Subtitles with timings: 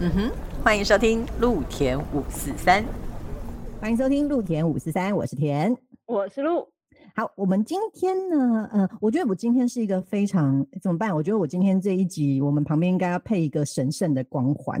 [0.00, 0.32] 嗯哼，
[0.62, 2.84] 欢迎收听陆田五四三，
[3.80, 5.76] 欢迎收听陆田五四三，我是田，
[6.06, 6.68] 我是陆。
[7.16, 11.12] 好，我们今天呢，呃，我觉得我今天是一个非常怎么办？
[11.12, 14.80] 我觉得我今天这一集，我们旁边应该要配一个神圣的光环，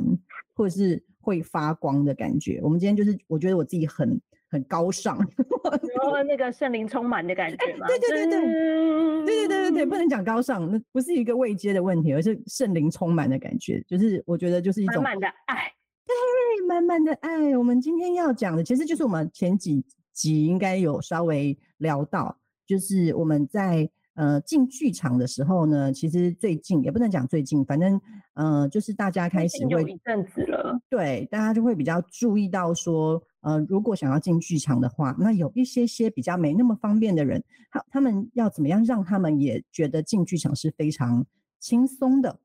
[0.54, 2.60] 或者是会发光的感觉。
[2.62, 4.20] 我们今天就是，我觉得我自己很
[4.50, 5.16] 很高尚，
[5.94, 7.86] 然后那个圣灵充满的感觉嘛。
[7.86, 13.82] 对对对对，对对对对对，不能讲高尚，那不是一个未接的问题，而是圣灵充满的感觉。
[13.86, 15.72] 就是我觉得就是一种满满的爱，
[16.06, 17.56] 对，满满的爱。
[17.56, 19.84] 我们今天要讲的，其实就是我们前几。
[20.14, 22.36] 集应该有稍微聊到，
[22.66, 28.00] 就是我们在呃进剧场的时候呢，其实最近也不能讲最近，反正
[28.34, 41.24] 呃就是大家开始会一阵子了，对，大家就会比较注意到说，呃，如果想要进剧场的话，那有一些些比较没那么方便的人，他他们要怎么样让他们也觉得进剧场是非常
[41.58, 42.38] 轻松的，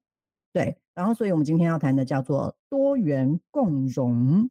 [0.52, 4.50] 对，然后所以我们今天要谈的叫做多元共融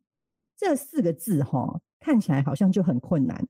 [0.57, 1.81] 这四个字哈。
[2.05, 3.47] 看起来好像就很困难，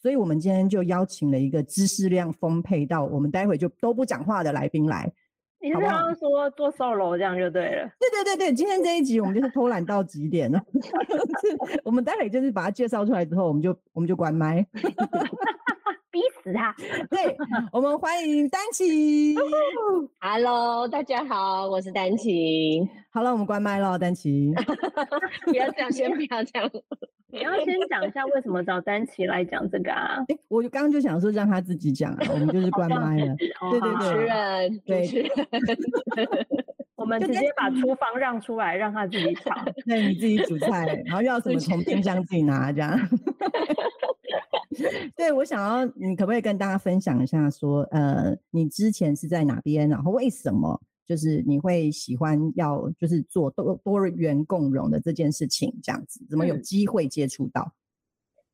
[0.00, 5.12] 所以我们今天就邀请了一个知识量丰沛到我们待会就都不讲话的来宾来。
[5.60, 7.90] 你是刚刚说做 solo 这样就对了。
[7.98, 10.60] 对对对对，今天这一集我们就是偷懒到极点了。
[11.84, 14.66] 我们待会就是把它介绍出来之后，我们就我们就关麦。
[16.08, 16.74] 逼死他！
[17.10, 17.36] 对，
[17.70, 19.34] 我们欢迎丹琪。
[20.18, 22.88] Hello，大家好，我是丹琪。
[23.10, 24.54] 好了，我们关麦了，丹琪。
[25.44, 26.70] 不要这样，先不要这样。
[27.32, 30.24] 你要先讲一下为什么找丹琪来讲这个啊？
[30.28, 33.34] 哎，我刚刚就想说让他自己讲，我们就是关麦了。
[33.36, 35.30] 对对对，主持人，对。
[36.96, 39.54] 我们直接把厨房让出来，让他自己炒。
[39.86, 42.98] 那，你自己煮菜，然后要什么从冰箱自己拿，这样。
[45.14, 57.72] 对，我想要你可不可以跟大家分享一下，说呃，你之前是在哪边，然后为什么就是你会喜欢要就是做多多元共融的这件事情，这样子怎么有机会接触到？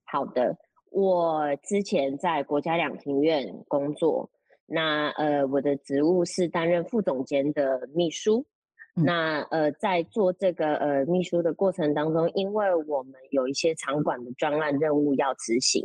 [0.04, 0.56] 好的，
[0.90, 4.30] 我之前在国家两庭院工作，
[4.66, 8.46] 那呃，我的职务是担任副总监的秘书。
[8.94, 15.82] 那呃，在做这个呃秘书的过程当中，因为我们有一些场馆的专案任务要执行，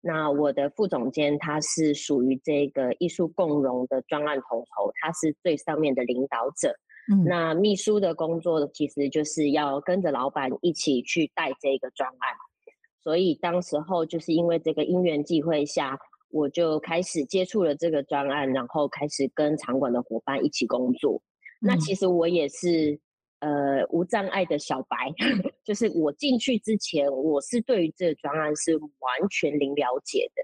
[0.00, 6.74] 那我的副总监他是属于这个艺术共融的专案统筹，他是最上面的领导者。
[7.12, 12.34] 嗯，那秘书的工作其实就是要跟着老板一起去带这个专案，
[13.00, 15.96] 所以当时候就是因为这个因缘际会下，
[16.32, 21.22] 我就开始接触了这个专案，然后开始跟场馆的伙伴一起工作。
[21.60, 22.98] 那其实我也是
[23.40, 24.96] 呃无障碍的小白，
[25.64, 30.42] 就是我进去之前，我是对于这个专案是完全零了解的，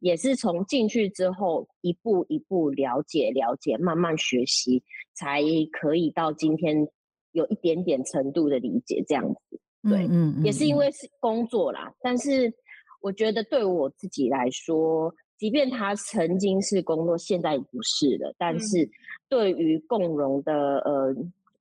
[0.00, 4.82] 也是从进去之后一步一步了解了解，慢慢学习，
[5.14, 6.88] 才可以到今天
[7.32, 9.60] 有一点点程度的理解这样子。
[9.88, 12.52] 对，嗯，也是因为是工作啦，但是
[13.00, 15.14] 我觉得对我自己来说。
[15.38, 18.88] 即便他曾经是工作，现在不是了，但是
[19.28, 21.14] 对于共荣的呃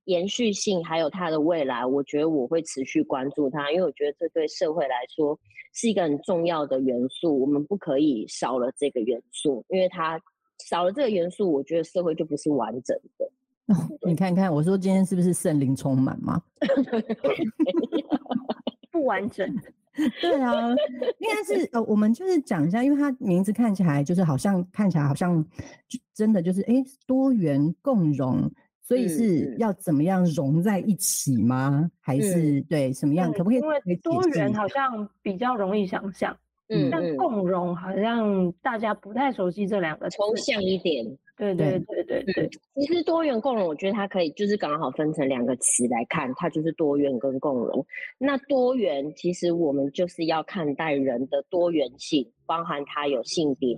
[0.05, 5.37] 延续性，还有它的未来，我觉得我会持续关注它，因为我觉得这对社会来说
[5.73, 10.19] 是一个很重要的元素，我们不可以少了这个元素，因为它
[10.63, 13.29] 少了这个元素，我觉得社会就不是完整的。
[14.05, 16.39] 你看看，我说今天是不是圣灵充满吗？
[18.95, 19.45] 不完整。
[20.21, 20.69] 对啊，
[21.19, 25.43] 应该是呃，我们就是讲一下，因为它名字看起来就是好像看起来好像
[25.87, 28.49] 就真的就是哎多元共融，
[28.81, 31.89] 所以是要怎么样融在一起吗？
[32.01, 33.31] 还是对什么样？
[33.31, 33.59] 可不可以？
[33.59, 36.35] 因为多元好像比较容易想象。
[36.67, 41.05] 嗯，但共融好像大家不太熟悉这两个，抽象一点。
[41.37, 42.49] 对对对对对。
[42.75, 47.85] 其实多元共融，我觉得它可以就是刚好分成两个词来看，它就是多元跟共融。
[48.17, 53.75] 那多元其实我们就是要看待人的多元性，包含他有性别、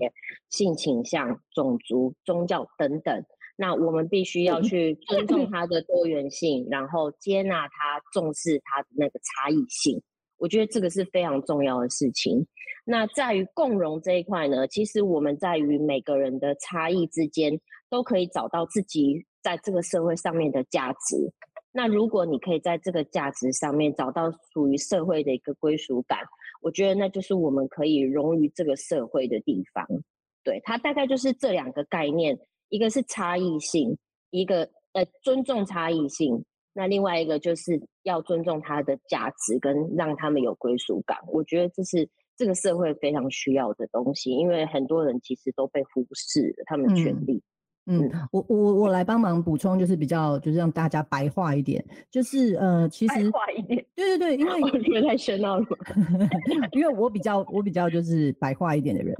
[0.49, 3.23] 性倾向、种族、宗教等等。
[3.59, 9.99] 那我们必须要去尊重他的多元性，然后接纳他，重视他的那个差异性。
[10.37, 12.45] 我觉得这个是非常重要的事情。
[12.85, 21.31] 那在于共融这一块呢，其实我们在于每个人的差异之间，都可以找到自己在这个社会上面的价值。
[21.73, 26.19] 那如果你可以在这个价值上面找到属于社会的一个归属感，
[26.61, 29.85] 我觉得那就是我们可以融于这个社会的地方。
[30.43, 33.97] 对，它大概就是这两个概念，一个是差异性，
[34.31, 36.43] 一个呃尊重差异性。
[36.77, 41.17] 那另外一个就是要尊重他的价值，跟让他们有归属感。
[41.27, 42.07] 我觉得这是
[42.37, 47.37] 这个社会非常需要的东西，因为很多人其实都被忽视了他们权利。
[47.37, 47.41] 嗯，
[48.31, 55.65] 我我我来帮忙补充，就是比较就是让大家白话一点，就是呃，其实白话一点，对对对， 因为我觉得太喧闹了，
[56.73, 59.15] 因为我比较我比较就是白话一点的人，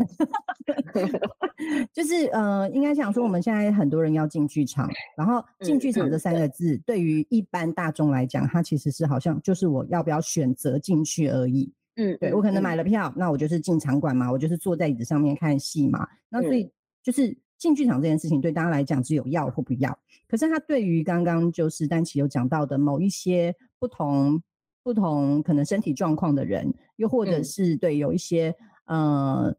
[1.94, 11.72] 就是呃，应该想说我们现在很多人要进剧场，然后进剧场这三个字，对于一般大众来讲，它其实是好像就是我要不要选择进去而已。
[11.96, 16.70] 嗯，对我可能买了票，那我就是进场馆嘛，我就是坐在椅子上面看戏嘛，那所以
[17.02, 17.38] 就是。
[17.58, 24.42] 进剧场这件事情对大家来讲只有要或不要，可是他对于刚刚就是丹奇有讲到的某一些不同
[24.84, 28.56] 不同可能身体状况的人，又或者是对有一些
[28.86, 29.52] 呃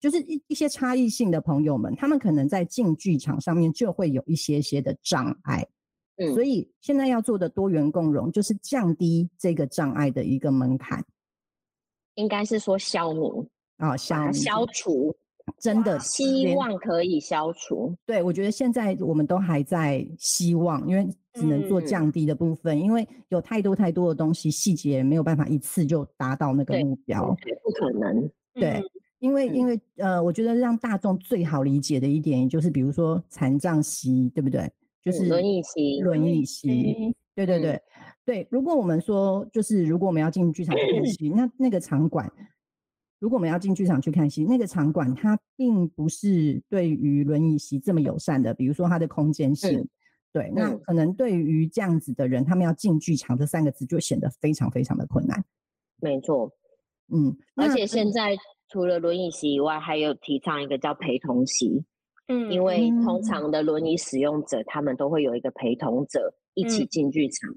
[0.00, 5.66] 就是一一些差异性的朋友们，他们可能在进剧场上面就会有一些些的障碍，
[6.16, 11.04] 嗯，所以现在要做的多元共融就是降低这个障碍的一个门槛，
[12.16, 13.46] 应该是说消弭
[13.76, 15.16] 啊消消除。
[15.58, 17.94] 真的希望可以消除。
[18.06, 28.30] 对，我觉得现在我们都还在希望，因为只能做降低的部分，因为有太多太多的东西细节没有办法一次就达到那个目标，不可能。
[28.54, 28.82] 对，
[29.18, 34.70] 因为因为呃，我觉得让大众最好理解的一点，就是比如说残障席，对不对？
[35.02, 37.14] 就是轮椅席，轮椅席。
[37.34, 37.82] 对对对
[38.24, 42.30] 对，如果我们说就是如果我们要进剧场看戏，那那个场馆。
[43.20, 48.52] 如果我们要进剧场去看戏，那个场馆它并不是对于轮椅席这么友善的。
[48.52, 49.88] 比如说它的空间性，
[50.30, 55.42] 对，那可能对于这样子的人，他们要进剧场这三个字就显得非常非常的困难。
[56.00, 56.52] 没错，
[57.14, 58.36] 嗯，而且现在
[58.68, 61.82] 除了轮椅席以外，还有提倡一个叫陪同席。
[62.26, 67.54] 嗯，因为通常的轮椅使用者，他们都会有一个陪同者一起进剧场。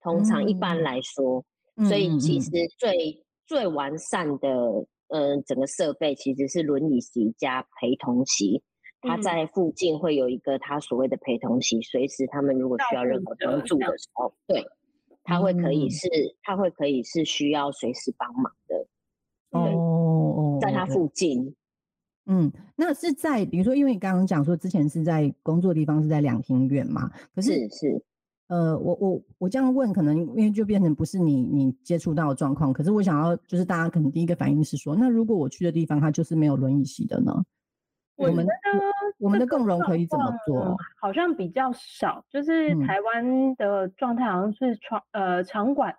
[0.00, 1.44] 通常一般来说，
[1.86, 4.86] 所以其实最最完善的。
[5.12, 8.62] 嗯，整个设备其实是轮椅席加陪同席，
[9.00, 14.64] 他在附近会有一个他所谓的陪同席，随时他们如果需要任何帮助的时候，对，
[15.24, 16.08] 他会可以是，
[16.42, 18.86] 他会可以是需要随时帮忙的。
[19.50, 21.54] 哦，在他附近，
[22.26, 28.02] 嗯，那是在比如说，因为你刚刚讲说之前是在工作地方是在两厅院嘛，可是是。
[28.50, 32.72] 呃，我我我这样问，可能因为就变成不是你你接触到的状况。
[32.72, 37.32] 可是我想要，就是大家可能第一个反应是说，那如果我去的地方它就是没有轮椅席的呢？
[38.16, 38.52] 我们的
[39.18, 40.76] 我们的共融可以怎么做？
[41.00, 45.94] 好像比较少，就是台湾的状态好像是场呃场馆，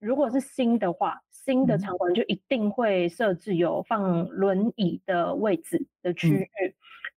[0.00, 6.48] 如果是新的话，新的场馆就一定会设置有放轮椅的位置的区域。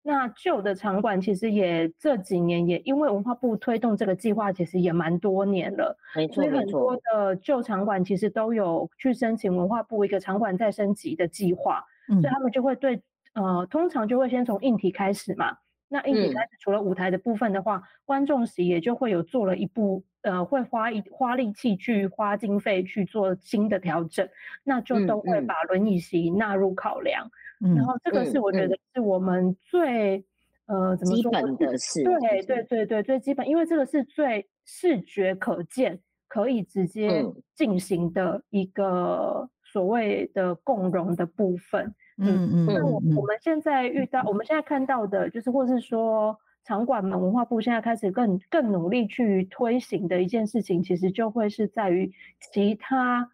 [0.07, 5.97] 那旧的场馆其实也这几年也因为文化部推动这个计划，其实也蛮多年了，
[6.31, 13.01] 所以很多的旧场馆其实都有去申请文化部一个场馆再升级的计划，所以他们就会对
[13.33, 15.57] 呃，通常就会先从硬体开始嘛。
[15.87, 24.29] 那硬体开始除了舞台的部分的话，观众席也就会有做了一部呃，会花一花力气去花经费去做新的调整，
[24.63, 27.31] 那就都会把轮椅席纳入考量。
[27.59, 30.25] 然后这个是我觉得是我们最
[30.65, 31.23] 呃怎么说？
[31.23, 32.03] 基本的事。
[32.03, 37.23] 对对对对，最基本，因为这个是最视觉可见、可以直接
[37.55, 41.95] 进行的一个所谓的共融的部分。
[42.17, 42.65] 嗯嗯。
[42.65, 52.11] 那我我们现在遇到，我们现在看到的，就是或是说场馆们文化部现在开始更更努力去推行的一件事情，其实就会是在于
[52.51, 53.31] 其他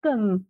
[0.00, 0.44] 更。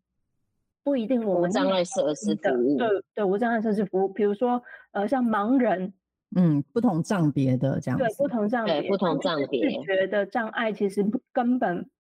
[0.86, 4.62] 不一定，我们障碍设施服务，对对，无障碍设施服务，比如说，
[4.92, 5.92] 呃，像盲人，
[6.36, 11.90] 嗯，不同障别的这样，对，不同障别，不同障别，视觉的障碍，其实根本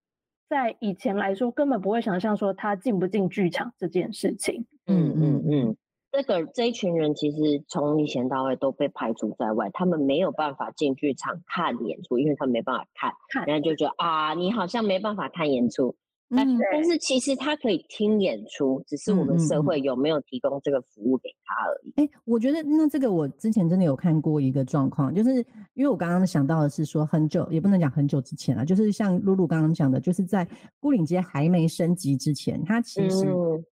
[0.48, 4.64] 在以前来说，根本不会想象说他进不进剧场这件事情。
[4.86, 5.76] 嗯嗯嗯，
[6.12, 15.96] 这个这一群人其实从以前到尾都被排除在外，他们没有办法进剧场看演出，因为他们没办法看，人家就觉得啊，你好像没办法看演出。
[16.28, 21.92] 但但是其实他可以听演出，只是我们社会有没有提供这个服务给他而已。
[21.96, 25.36] 哎，我觉得那这个我之前真的有看过一个状况，就是
[25.74, 30.46] 因为我刚刚想到的是说很久也不能讲很久之前啊，就是像露露刚刚讲的，就是在
[30.80, 33.26] 孤岭街还没升级之前，它其实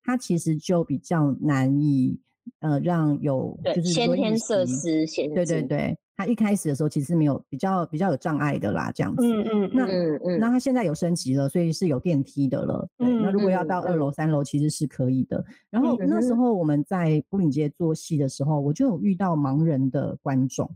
[0.04, 2.16] 它其实就比较难以
[2.60, 5.98] 呃让有就是先天设施先对对对。
[6.16, 9.22] 他一开始的时候其实没有比较比较有障碍的啦，这样子。
[9.26, 9.70] 嗯嗯。
[9.72, 12.88] 那那他现在有升级了，所以是有电梯的了。
[12.98, 13.22] 嗯。
[13.22, 15.44] 那如果要到二楼、三楼，其实是可以的。
[15.70, 20.70] 然后那时候我们在布岭街做戏的时候，我就有遇到盲人的观众。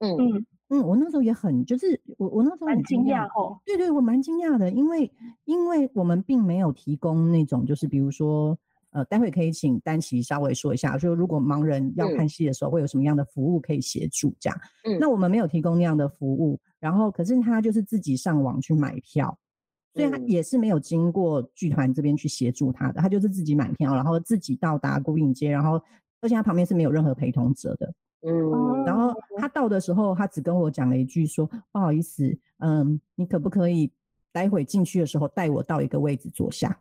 [0.00, 3.58] 嗯嗯嗯，我那时候也很，就是我我那时候很惊讶哦。
[3.64, 5.10] 对对，我蛮惊讶的，因为
[5.44, 8.56] 因为我们并没有提供那种就是比如说
[8.90, 14.58] 呃，待会可以请丹琪稍微说一下，就如果盲人要看戏的时候，会有什么样的服务可以协助这样。
[14.84, 19.38] 嗯，那我们没有提供那样的服务，然后可是他就是自己上网去买票，
[19.94, 25.80] 所以他也是没有经过剧团这边去协助他的，他就是自己买票，然后自己到达孤影街，然后
[26.20, 27.92] 而且他旁边是没有任何陪同者的。
[28.22, 33.92] 嗯，然后他到的时候，他只跟我讲了一句说：“不好意思，嗯，你可不可以
[34.32, 36.76] 待会进去的时候带我到一个位置坐下？”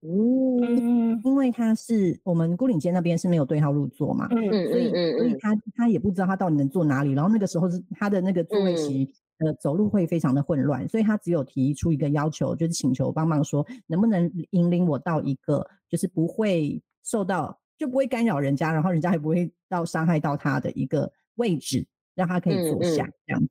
[0.00, 7.12] 嗯，因为他是我们孤岭街那边是没有对号入座嘛，所以所以他他也不知道他到底能坐哪里。
[7.12, 17.58] 然后那个时候是他的那个座位席，呃，走路会非常的混乱，所以他只有提出一个要求，就是请求帮忙说，能不能引领我到一个就是不会受到。
[17.78, 21.86] 就不会干扰人家，然后人家也不会到伤害到他的一个位置，
[22.16, 23.48] 让他可以坐下这样子。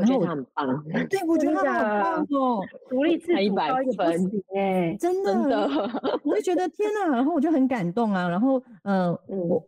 [0.00, 5.68] 我觉得他很棒，对 我觉得他好棒哦，独立自主高一分，哎，真的，真的，
[6.24, 9.62] 我就觉得天哪，然后我就很感动啊，然后呃，我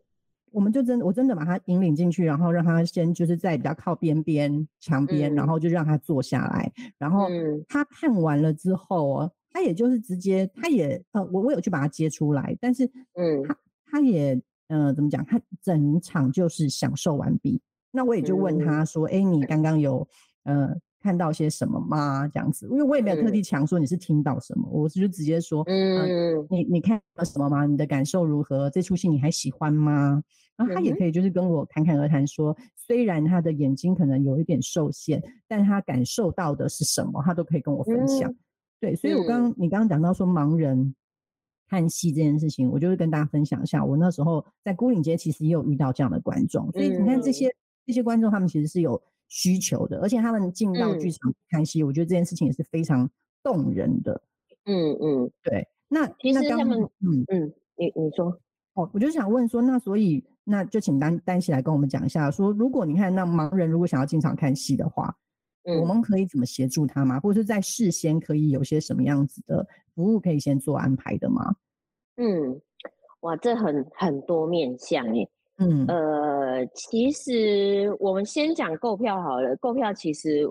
[0.53, 7.29] 我们就真我真的把他引领进去，然后让他先就是在比较靠边边墙边，然后就让他坐下来，然后
[7.69, 12.85] 他看完了之后哦，他也就是直接，他也呃，我我有去把他接出来，但是
[13.15, 13.57] 嗯，他。
[13.95, 15.23] 他也，呃，怎么讲？
[15.27, 17.61] 他整场就是享受完毕。
[17.93, 20.09] 那我也就问他说：“哎，你刚刚有，
[20.45, 27.67] 呃，看到些什么吗？”这样子，因为我也没有特地强说你是听到什么，我是就直接说：“嗯，你你看到什么吗？
[27.67, 28.71] 你的感受如何？
[28.71, 30.23] 这出戏你还喜欢吗？”
[30.57, 38.35] 然后他也可以就是跟我侃侃而谈说，虽然他的眼睛可能有一点受限，但他感受到的是什么，他都可以跟我分享。
[38.81, 40.95] 对，所以我刚你刚刚讲到说盲人。
[41.69, 43.83] 看戏这件事情，我就是跟大家分享一下。
[43.83, 47.51] 我那时候在孤岭街，其实也有遇到这样的观众，所以你看这些
[47.87, 53.09] 这些观众，他们其实是有需求的，而且他们进到剧场看戏，我觉得这件事情也是非常
[53.43, 54.23] 动人的。
[54.65, 55.67] 嗯嗯，对。
[55.89, 58.27] 那其实他们，嗯嗯，你你说，
[58.75, 65.17] 哦，我就想问说，那所以那就请丹丹起来跟我们讲一下，说如果你看那盲人如果想要进场看戏的话。
[65.65, 67.21] 我们可以怎么协助他吗？
[67.21, 71.55] 或者是在事先可以有些什么样子的服务可以先做安排的吗？
[72.17, 72.61] 嗯，
[73.21, 75.31] 哇，这很很多面向耶。
[75.59, 79.57] 嗯，呃，其实我们先讲购票好了。
[79.57, 80.49] 购票其实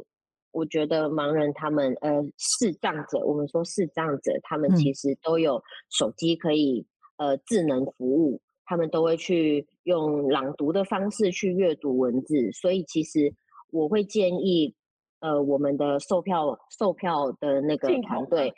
[0.52, 6.86] 我觉得盲人他们，呃，视障者，我们说视障者，他们其实都有手机可以，
[7.18, 13.34] 呃，智能服务，他们都会去用朗读的方式去阅读文字，所以其实
[13.72, 14.76] 我会建议。
[15.24, 18.52] 呃，我们的售票售票的那个团队，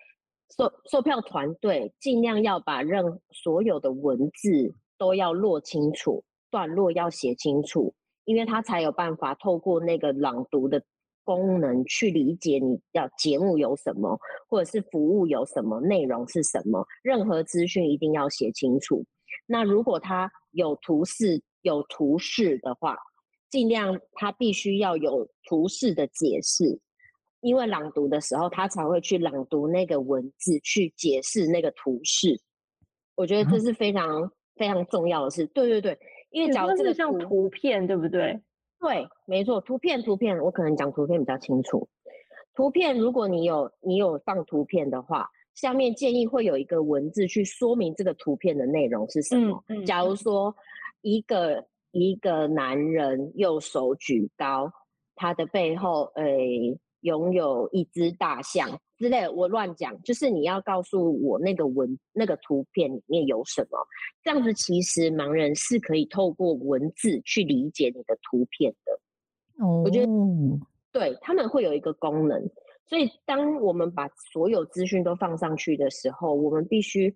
[0.58, 7.92] 售售票团队尽量要把任所有的文字都要落清楚，段落要写清楚，
[8.26, 10.80] 因为他才有办法透过那个朗读的
[11.24, 14.16] 功能去理解你要节目有什么，
[14.48, 19.04] 或者是服务有什么内容是什么，任何资讯一定要写清楚。
[19.48, 22.96] 那如果他有图示有图示的话。
[23.54, 26.80] 尽量他必须要有图示的解释，
[27.40, 32.42] 因为朗读的时候他才会去朗读那个文字，去解释那个图示。
[33.14, 35.46] 我觉得这是非常非常重要的事。
[35.54, 35.96] 对对对，
[36.34, 38.42] 因为假如这个像图片，对不对？
[38.82, 41.88] 对，没错，图片图片，我可能讲图片比较清楚。
[42.54, 49.64] 图片，如果你有你有放图片的话，下面建议会有一个文字去说明这个图片的内容是什么。
[49.86, 50.54] 假如说
[51.02, 51.66] 一个。
[51.96, 54.72] 一个男人右手举高，
[55.14, 58.68] 他的背后诶拥有一只大象
[59.04, 63.78] 之类，我乱讲，就是你要告诉我那个文那个图片里面有什么，
[64.24, 69.64] 这样子其实盲人是可以透过文字去理解你的图片的。
[69.66, 70.08] 哦，我觉得
[70.94, 72.50] 对他们会有一个功能，
[72.88, 77.14] 所以当我们把所有资讯都放上去的时候，我们必须。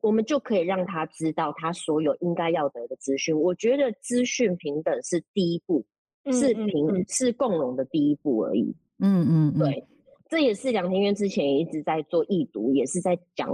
[0.00, 3.36] 我们就可以让他知道他所有应该要得的资讯。
[3.36, 5.84] 我觉得资讯平等是第一步，
[6.30, 8.76] 是平是共荣的第一步而已。
[9.00, 9.84] 嗯嗯，对，
[10.28, 13.48] 这也是梁天院之前一直在做易读，也是在讲。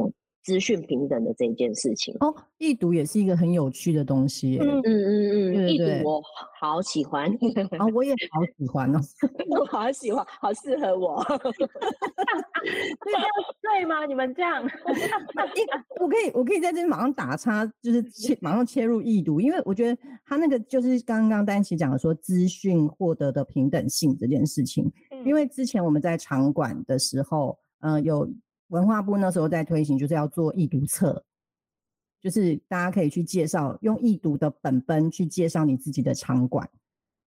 [0.44, 4.58] 资讯平等的这件事情哦，易读也是一个很有趣的东西。
[4.60, 6.22] 嗯嗯嗯嗯，易读我
[6.60, 7.30] 好喜欢
[7.78, 9.00] 啊，我也好喜欢哦，
[9.48, 11.24] 我好喜欢，好适合我。
[13.00, 13.22] 这样
[13.62, 14.04] 对吗？
[14.04, 14.62] 你们这样，
[15.98, 24.92] 我可以，我可以在这马上打叉，就是切马上切入易读，因为我觉得他那个就是刚刚丹琪讲的说资讯获得的平等性这件事情，
[25.24, 28.28] 因为之前我们在场馆的时候，嗯，有。
[28.68, 31.22] 文化部那时候在推行，就是要做易读册，
[32.20, 36.68] 就是大家可以去介绍，用易读的本本去介绍你自己的场馆。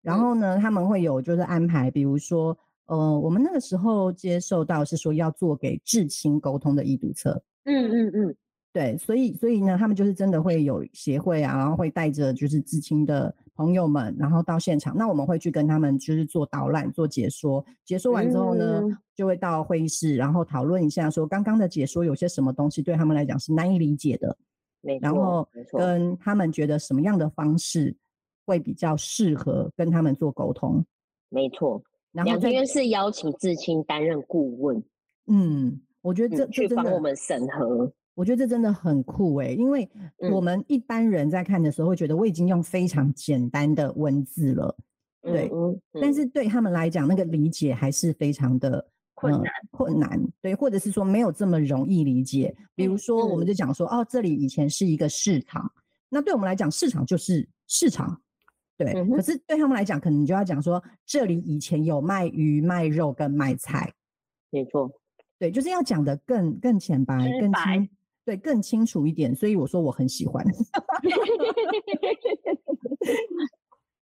[0.01, 7.43] 然后呢，他们会有就是安排，比如说，呃，我们那个时候接受到是说要做给至亲沟通的易读册。
[7.65, 8.35] 嗯嗯嗯。
[8.71, 14.95] 对，所以所以呢，他们就是真的会有协会啊，然后会带着就是至亲的朋友们，然后到现场。
[14.97, 17.63] 那我们会去跟他们就是做导览、做解说。
[17.85, 18.81] 解说完之后呢，
[19.15, 24.35] 就会到会议室，然后讨论一下，说刚刚的解说有些什么东西对他们来讲是难以理解的。
[24.99, 27.95] 然后跟他们觉得什么样的方式
[28.45, 30.85] 会比较适合跟他们做沟通。
[31.29, 31.81] 没错。
[32.11, 34.83] 然后这边是邀请志清担任顾问。
[35.27, 37.89] 嗯，我觉得这去帮我们审核。
[38.15, 39.89] 我觉得这真的很酷哎，因为
[40.31, 44.75] 我们一般人在看的时候会觉得我已经用非常简单的文字了，
[45.21, 45.49] 对，
[46.01, 52.55] 但是对他们来讲，那个理解还是非常的困难，困难，对，或者是说没有这么容易理解。
[52.75, 53.53] 比如说，我们就。
[53.53, 55.71] 讲说，哦，这里以前是一个市场，
[56.09, 58.19] 那对我们来讲，市场就是市场，
[58.75, 63.93] 对，可是对他们来讲，可能就要讲说，这里以前有卖鱼、卖肉跟卖菜，
[64.49, 64.91] 没错，
[65.39, 67.89] 对，就是要讲的更更浅白、更清。
[68.25, 70.43] 对，更清楚一点，所以我说我很喜欢。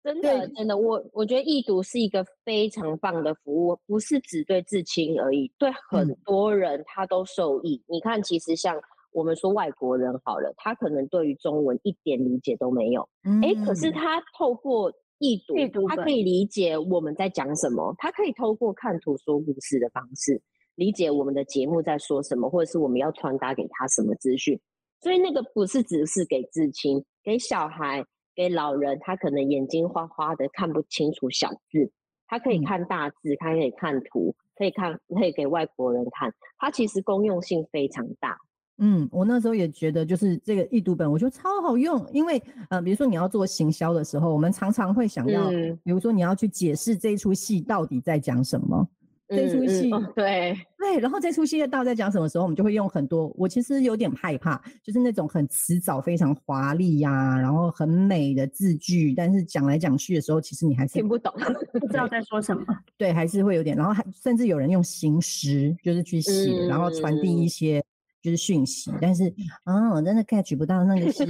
[0.04, 7.84] 真的，真的，我我觉得易读是一个非常棒的服务，不是只对至亲而已，对很多人他都受益。
[7.88, 8.80] 你看，其实像
[9.12, 13.08] 我们说外国人好了，他可能对于中文一点理解都没有，
[13.44, 20.42] 哎，可是他透过易读，他可以理解我们在讲什么，他可以透过看图说故事的方式。
[20.78, 24.60] 理解我们的节目在说什么，或者是我们要传达给他什么资讯，
[25.02, 28.06] 所以那个不是只是给至亲，给小孩、
[28.36, 31.92] 给老人，他可能眼睛花花的看不清楚小字，
[32.28, 38.38] 他可以看大字，他可以看图，可以看，可以给外国人看，它其实功用性非常大。
[38.80, 45.50] 嗯，我那时候也觉得，就是这个易读本，我觉得超好用，因为呃，比如说你要做行销的时候，我们常常会想要，
[45.84, 48.88] 比如说你要去解释这一出戏到底在讲什么。
[49.30, 53.28] 这出戏对对，然后这出戏到在讲什么时候，我们就会用很多。
[53.36, 61.34] 我其实有点害怕，就是那种很辞藻、非常华丽呀，然后很美的字句，但是讲来讲去的时候，其实你还是听不懂，
[61.74, 62.64] 不知道在说什么。
[62.98, 63.76] 对，还是会有点。
[63.76, 67.84] 然后还甚至有人用行诗，就是去写，然后传递一些
[68.22, 68.92] 就是讯息。
[69.02, 69.26] 但是
[69.66, 71.26] 啊，我真的 catch 不到那个诗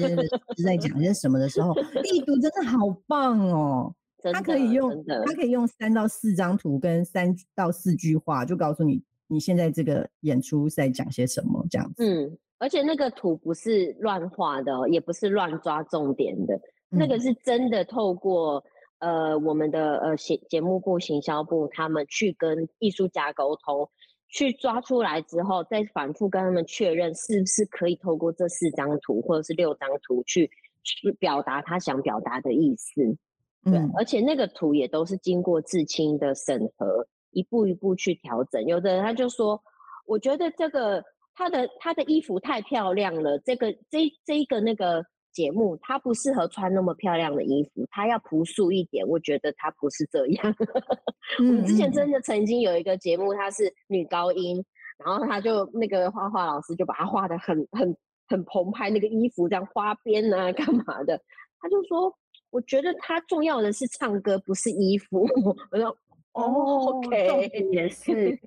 [0.56, 3.92] 是在讲些什么的时候，力度真的好棒哦。
[4.34, 12.04] 他可以用，他可以用三到四张图跟三到四句话，就告诉你你现在这个演出在讲些什么这样子。
[12.04, 18.64] 嗯，而且那个图不是乱画的，也不是乱抓重点的，那个是真的透过
[19.00, 23.88] 呃我们的呃节节目部、行销部他们去跟艺术家沟通，
[24.30, 30.50] 去抓出来之后，再反复跟他们确认是不是可以透过这四张图或者是六张图去
[30.84, 33.16] 去表达他想表达的意思。
[33.64, 38.64] 对，而且那个图也都是经过至亲的审核，一步一步去调整。
[38.66, 39.62] 有的人他就说，
[40.06, 41.04] 我觉得这个
[41.36, 49.06] 他的他的衣服太漂亮了，这个这这一个那个节目他不适合穿那么漂亮的衣服，他要朴素一点。
[49.06, 50.56] 我觉得他不是这样。
[51.40, 54.64] 我们之前真的曾经有一个节目，她是女高音，
[55.04, 57.98] 然后他就那个画画老师就把她画的很很
[58.30, 61.22] 很澎湃，那个衣服这样花边啊干嘛的，
[61.60, 62.16] 他就说。
[62.50, 65.28] 我觉得他重要的是唱歌，不是衣服。
[65.70, 65.96] 我说
[66.32, 68.40] 哦，OK，也是，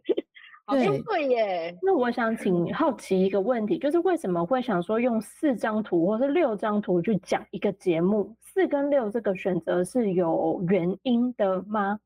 [0.64, 1.78] 好像对耶。
[1.82, 8.34] 那我想请好奇一个问题，就是为什么会想说用四张图或是六张图去讲一个节目？
[8.40, 12.00] 四跟六这个选择是有原因的吗？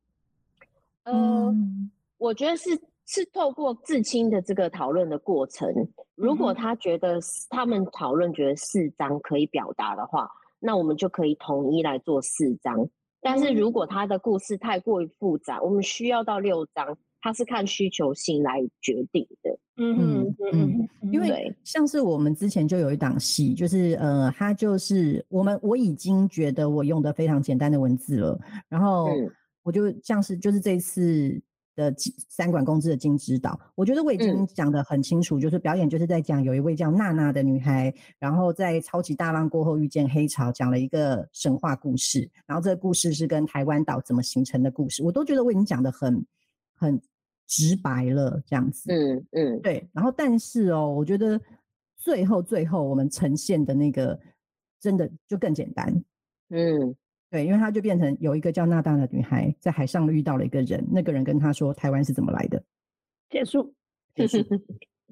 [1.04, 2.70] 嗯，我觉得是
[3.06, 5.72] 是透过至亲的这个讨论的过程，
[6.16, 10.28] 如果他觉得他们讨论觉得四张可以表达的话。
[10.58, 12.88] 那我们就可以统一来做四章，
[13.20, 19.58] 但是如果他的故事太过于复杂，我们需要到六章，它是看需求性来决定的。
[19.76, 29.08] 嗯嗯嗯，因为像是我们之前就有一档戏，就是呃，它就是我们我已经觉得我用的非常简单的文字了，然后
[29.62, 31.42] 我就像是就是这次。
[31.74, 31.92] 的
[32.28, 46.24] 三管公司的金指导，我觉得我已经讲得很清楚，就是表演就是在讲有一位叫娜娜的女孩，然后在超级大浪过后遇见黑潮，讲了一个神话故事，然后这个故事是跟台湾岛怎么形成的故事，我都觉得我已经讲得很
[46.74, 47.00] 很
[47.46, 51.40] 直白了，这样子，嗯嗯，对，然后但是哦，我觉得
[51.96, 54.18] 最后最后我们呈现的那个
[54.80, 56.04] 真的就更简单，
[56.50, 56.94] 嗯。
[57.34, 62.62] 对，因为他就变成有一个叫娜娜的女孩在海上遇到了一个人，那个人跟他说台湾是怎么来的。
[63.28, 63.74] 结束，
[64.14, 64.40] 结束。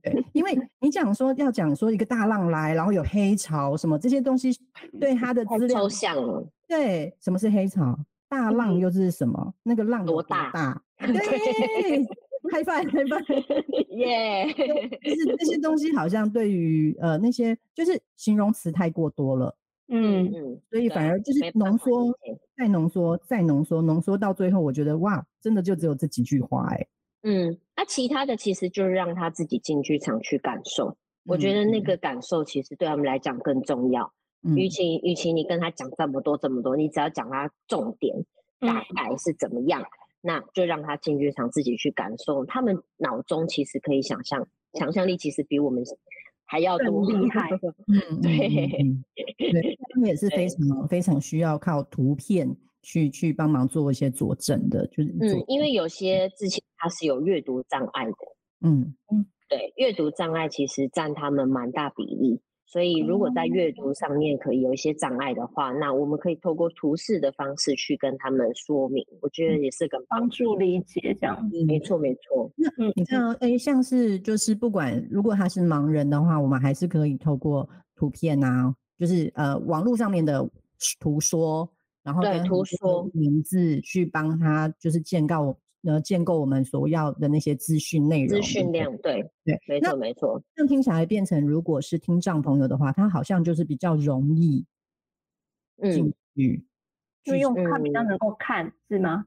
[0.00, 4.52] 对，因为 你讲说要讲说一个大浪来，然后有黑潮什么这些东西，
[5.00, 6.48] 对他的资料抽象了。
[6.68, 7.98] 对，什么是黑潮？
[8.28, 9.52] 大浪又是什么？
[9.64, 10.48] 那个浪多大？
[10.52, 10.80] 大。
[11.04, 12.06] 对，
[12.52, 13.20] 嗨饭嗨饭，
[13.96, 14.46] 耶！
[15.02, 19.56] 就是这些东西好像对于呃那些就是形容词太过多了，
[19.94, 22.18] 嗯嗯，所以反而就是浓缩
[22.56, 26.86] 再浓缩再浓缩，浓缩到最后，我觉得哇，真的就只有这几句话哎。
[27.24, 34.10] 嗯，那其他的其实就是让他自己进剧场去感受，我觉得那个感受其实对他们来讲更重要。
[34.56, 38.24] 与其与其你跟他讲这么多这么多，你只要讲他重点
[38.58, 39.84] 大概是怎么样，
[40.20, 42.44] 那就让他进剧场自己去感受。
[42.46, 45.84] 他们脑中其实可以想象，想象力其实比我们
[46.52, 47.48] 还要多厉害。
[47.88, 48.46] 嗯，对，
[49.50, 52.54] 对，他们也是 非常非常需要靠图片。
[52.84, 58.16] 去去帮忙做一些佐证的，就是嗯，因为有些之前他是有阅读障碍的，
[58.62, 62.40] 嗯嗯，对，阅读障碍其实占他们蛮大比例，
[62.72, 71.38] 所以如果在阅读上面可以有一些障碍的话，那我们可以透过图示的方式去跟他们说明，我觉得也是个帮助理解这样。
[71.66, 72.50] 没错没错。
[72.56, 80.48] 那你看，哎，像是就是不管如果他是盲人的话，我们还是可以透过图片啊，就是呃网络上面的
[80.98, 81.70] 图说。
[82.04, 88.28] 然后跟图说名字去帮他，就是建构呃建构我们所要的那些资讯内容。
[88.28, 90.42] 资讯量，对对，没错没错。
[90.54, 94.64] 这样听起来变成，如果是听障朋友的话，他好像就是比较容易
[95.82, 96.64] 进去，
[97.24, 99.26] 就用看比较能够看，是吗？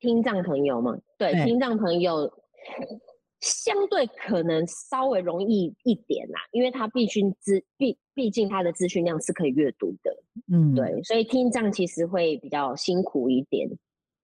[0.00, 2.32] 听障朋友嘛，对，听障朋友。
[3.42, 10.10] 相对可能稍微容易一点啦，因为他必须资毕毕竟他的资讯量是可以阅读的，
[10.50, 13.68] 嗯，对，所以听障其实会比较辛苦一点，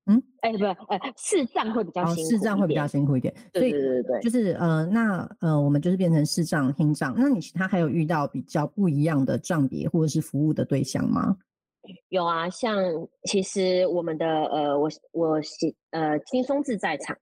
[0.07, 11.37] 嗯，哎，不，哎，视障会比较辛苦，视障会比较辛苦一点，对对对对，就是呃，那呃，我们就是变成视障听障，那你其他还有遇到比较不一样的障别或者是服务的对象吗？
[12.11, 12.77] 有啊，像
[13.25, 15.41] 其实我们的呃，我我
[15.91, 17.17] 呃轻松自在场。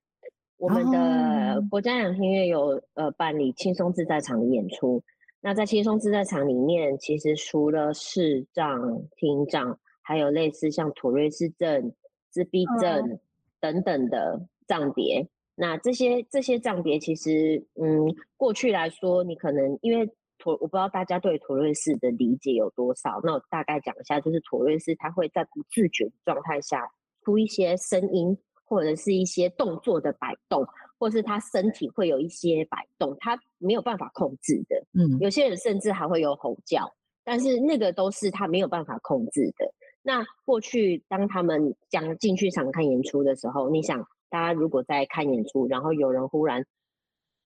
[0.59, 5.03] 我们的国家两厅院有呃办理轻松自在场的演出。
[5.41, 8.79] 那在轻松自在场里面，其实除了视障、
[9.17, 11.95] 听障，还有类似像妥瑞氏症、
[12.31, 13.19] 自闭症
[13.61, 15.29] 等等的障别。
[15.55, 23.21] 那这些这些障别，其实嗯，过去来说，你可能因为妥，我不知道大家对妥瑞氏的理解有多少。
[23.23, 26.89] 那我大概讲一下，就是妥瑞氏他会在不自觉的状态下
[27.25, 28.39] 出一些声音。
[28.71, 30.65] 或者是一些动作的摆动，
[30.97, 34.81] 或是他身体会有一些摆动，他没有办法控制的。
[34.95, 36.89] 嗯，有些人甚至还会有吼叫，
[37.25, 39.67] 但是那个都是他没有办法控制的。
[40.11, 46.67] 那过去当他们将进去场看演出的时候，你想，大家如果在看演出，然后有人忽然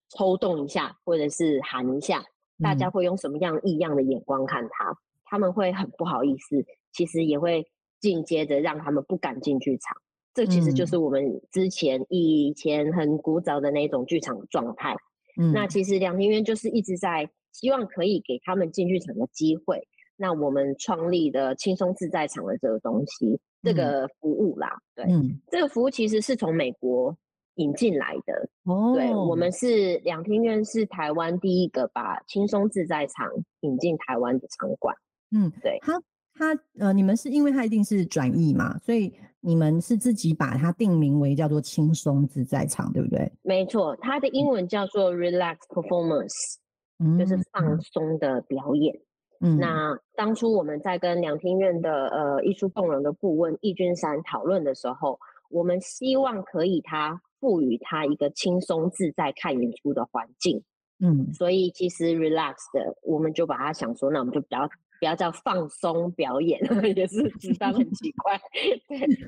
[0.08, 2.24] 抽动一下，或者是喊一下，
[2.62, 4.96] 大家会用什么样异样的眼光看他？
[5.26, 7.66] 他们会很不好意思，其实也会
[8.00, 9.94] 进阶的让他们不敢进剧场。
[10.32, 14.96] 这其实就是我们之前以前很古早的那种剧场状态。
[15.38, 19.86] 嗯，那其实两庭院就是一直在希望可以给他们进剧场的机会。
[20.16, 25.06] 那我们创立的轻松自在场的这个东西，这个服务啦，对，
[25.50, 27.16] 这个服务其实是从美国
[27.56, 28.48] 引进来的。
[28.64, 33.28] 哦，对，我们是两厅院是台湾第一个把轻松自在场
[33.60, 34.94] 引进台湾的场馆。
[35.30, 35.78] 嗯，对。
[35.82, 36.00] 它
[36.34, 39.12] 它呃，你们是因为它一定是转译嘛，所以。
[39.46, 43.30] 你们是自己把它定名为叫做轻松自在场，对不对？
[43.42, 48.98] 没错，它的英文叫做 Relax Performance，就是放松的表演。
[49.44, 60.62] 嗯，那当初我们在跟两厅院的呃艺术动容的顾问易君山讨论的时候，我们希望可以他赋予他一个轻松自在看演出的环境。
[61.00, 64.68] 嗯，所以其实 Relax 的，我们就把它想说，那我们就比较。
[65.00, 66.58] 不要叫放松表演，
[66.96, 68.40] 也是知道很奇怪，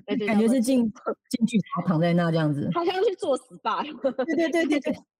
[0.07, 0.90] 对，感觉是进
[1.29, 3.83] 进去然后躺在那这样子，好像去做 SPA，
[4.24, 4.94] 对对对对对，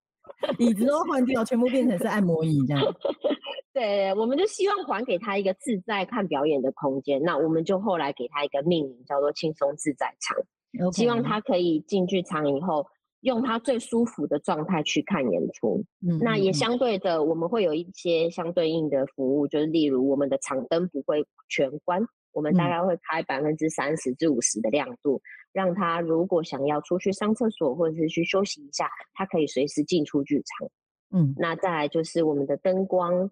[0.59, 2.83] 椅子都换掉，全部变成是按摩椅这样。
[3.73, 12.87] 对，我们就希望还给他一个自在看表演的空间，那我们就后来给他一个命名，叫做轻松自在场，希望他可以进剧场以后。
[13.23, 25.21] 用他最舒服的状态去看演出，嗯，那也相对的，我们会有一些相对应的服务，就是例如我们的场灯不会全关，我们大概会开百分之三十至五十的亮度，
[25.57, 30.69] 让他如果想要出去上厕所或者是去休息一下，他可以随时进出剧场。
[31.13, 33.31] 嗯，那再来就是我们的灯光，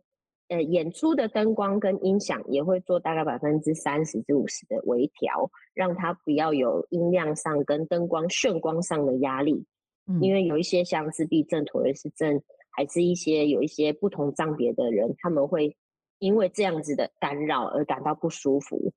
[0.48, 9.66] 呃，演出的灯光跟音响也会做大概百分之三十至五十的微调，让他不要有音量上跟灯光炫光上的压力。
[10.06, 15.76] 嗯因为有一些像自闭症、妥瑞氏症，还是一些有一些不同障别的人，他们会
[16.20, 18.94] 因为这样子的干扰而感到不舒服。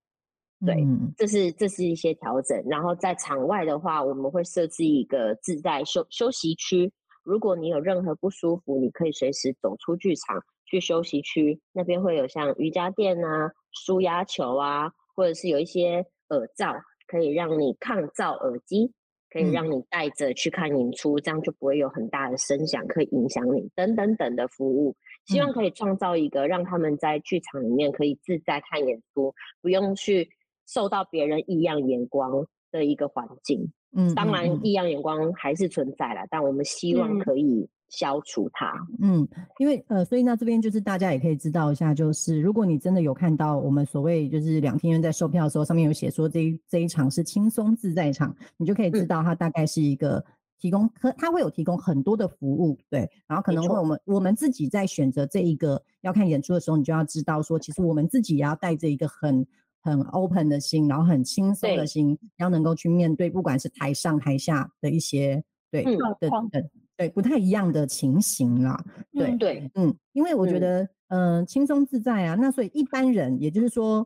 [0.66, 0.76] 对，
[1.16, 2.60] 这是这是一些调整。
[2.68, 6.92] 然后在场外的话，我们会设置一个自带休休息区。
[7.24, 16.74] 如果你有任何不舒服，你可以随时走出剧场去休息区，那边会有像瑜伽垫啊、舒压球啊，或者是有一些耳罩，
[17.06, 18.92] 可以让你抗噪耳机，
[19.30, 24.96] 可以让你戴着去看演出，这样就不会有很大的声响可以影响你等等等的服务。
[25.26, 30.28] 希望可以创造一个让他们在剧场里面可以自在看演出，不用去。
[30.68, 38.74] 受到别人异样眼光的一个环境，嗯，当然异样眼光还是存在了，但我们希望可以消除它。
[39.02, 39.26] 嗯，
[39.60, 50.22] 因为呃，所以那这边就是大家也可以知道一下，就是如果你真的有看到我们所谓就是两天院在售票的时候，上面有写说这一这一场是轻松自在场，你就可以知道它大概是一个
[50.60, 59.48] 提供，可它会有提供很多的服务，对，然后可能会我们我们自己在选择这一个要看演出的时候，你就要知道说，其实我们自己也要带着一个很。
[59.88, 68.84] 很 open 的心，然后很轻松的心，要能够去面对，不管是台上台下的一些对的的对不太一样的情形啦。
[69.14, 74.06] 对对，嗯，因为我觉得，嗯，轻松自在啊，那所以一般人，也就是说，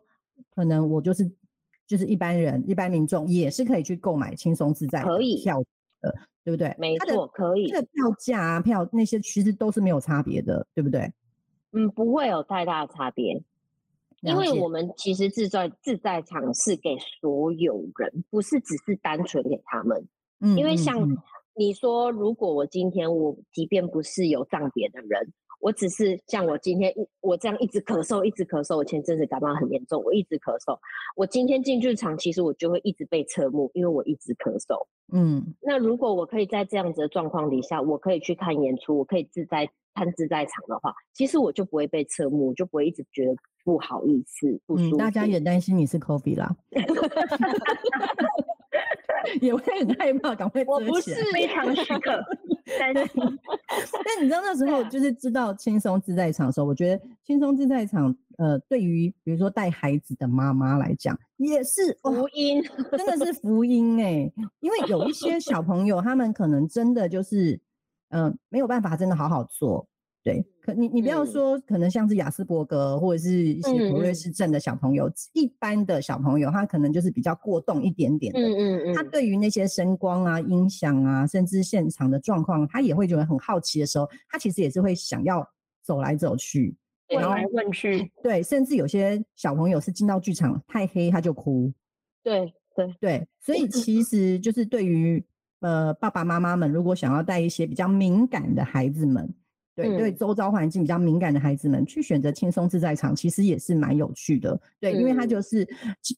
[0.54, 1.30] 可能我就是
[1.88, 5.64] 就是一般人，一般民众也是可以去购买轻松自在可以票
[6.02, 6.14] 的，
[6.44, 6.76] 对不对？
[6.78, 7.70] 没错，可以。
[7.70, 11.12] 这个票价啊，票那些其实都是没有差别的，对不对？
[11.72, 13.42] 嗯，不会有太大的差别。
[14.22, 20.08] 因为我们其实自在自在场是给所有人，不是只是单纯给他们。
[20.40, 21.08] 嗯，因为像
[21.56, 30.78] 你说，如果我今天我即便不是有障别的人，我只是像我今天我这样一直咳嗽，一直咳嗽，我前阵子感冒很严重，我一直咳嗽，
[31.16, 34.86] 我今天进剧场，其实我就会一直被侧目，因为我一直咳嗽。
[35.12, 43.36] 嗯，那如果我可以在这样子的状况底下，我可以去看演出，我可以自在看自在场的话，其实我就不会被侧目，我就不会一直觉得。
[43.64, 46.56] 不好意思，嗯，大家也担心你是 COVID 啦，
[49.40, 52.12] 也会很害怕，赶快我不是非常许可
[52.80, 53.22] 担心。
[54.04, 61.16] 但你知道那时候就是知道轻松自在场的时候，我觉得轻松自在场，呃，对于比如说带孩子的妈妈来讲，
[61.50, 62.62] 也是福音，
[62.98, 67.60] 真的是福音哎，因为有一些小朋友，他们可能真的就是，
[68.10, 69.88] 嗯，没有办法真的好好做。
[70.24, 78.40] 对，可你你不要说，可能像是雅斯伯格或者是一些普瑞士症的小朋友，一般的小朋友，他可能就是比较过动一点点的。
[78.40, 78.94] 嗯嗯嗯。
[78.94, 85.44] 他对于那些声光啊、音响啊，甚至现场的状况，他也会觉得很好奇的时候，他其实也是会想要
[85.82, 86.76] 走来走去，
[87.18, 88.12] 问来问去。
[88.24, 91.72] 对，甚至有些小朋友是进到剧场太黑他就哭。
[92.24, 95.24] 对对对，所以其实就是对于
[95.60, 99.34] 呃爸爸妈妈们，如果想要带一些比较敏感的孩子们。
[99.84, 104.60] 对对，周遭环境比较敏感的孩子们去选择轻松自在场，其实也是蛮有趣的。
[104.80, 105.68] 对，因为它就是，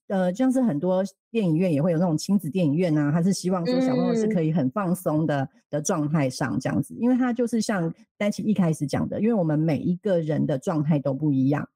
[0.07, 11.67] 呃，像是很多电影院也会有那种亲子电影院啊，他是希望说小朋友是可以很放松的的状态上这样子，因为它就是像丹琪一开始讲的，因为我们每一个人的状态都不一样，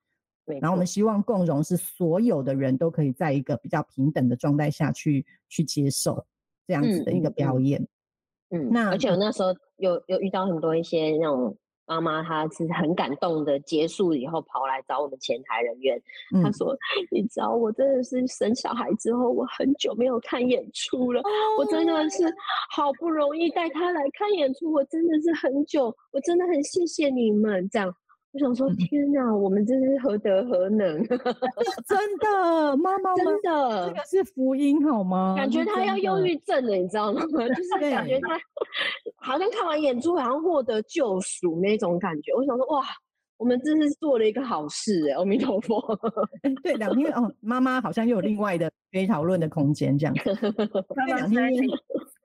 [0.46, 6.26] 对，然后我们希望共融是所有的人都可以在一个比较平等的状态下去去接受
[6.68, 7.86] 这样子的一个表演。
[8.50, 11.56] 嗯，那而且我那时候有有遇到很多一些那种。
[11.88, 16.00] 妈妈她是很感动的，结束以后跑来找我们前台人员，
[16.44, 16.78] 她说
[17.10, 21.22] ：“你知道我真的是生小孩之后，我很久没有看演出了，
[21.58, 22.26] 我真的是
[22.70, 27.96] 好不容易带她来看演出，我真的是很久，我真的很谢谢你们这样。”
[28.34, 31.02] 我想说，天哪，我们真是何德何能？
[31.88, 35.34] 真的，妈妈真的，这个是福音好吗？
[35.36, 37.22] 感觉他要忧郁症了，你知道吗？
[37.56, 38.40] 就是感觉他
[39.16, 42.34] 好像看完演出，好像获得救赎那种感觉。
[42.34, 42.84] 我想说，哇，
[43.38, 45.16] 我们真是做了一个好事哎！
[45.16, 45.82] 阿弥陀佛。
[46.62, 50.14] 对，两天哦，妈妈好像又有另外的可以讨论的空间，这样。
[51.08, 51.50] 两天。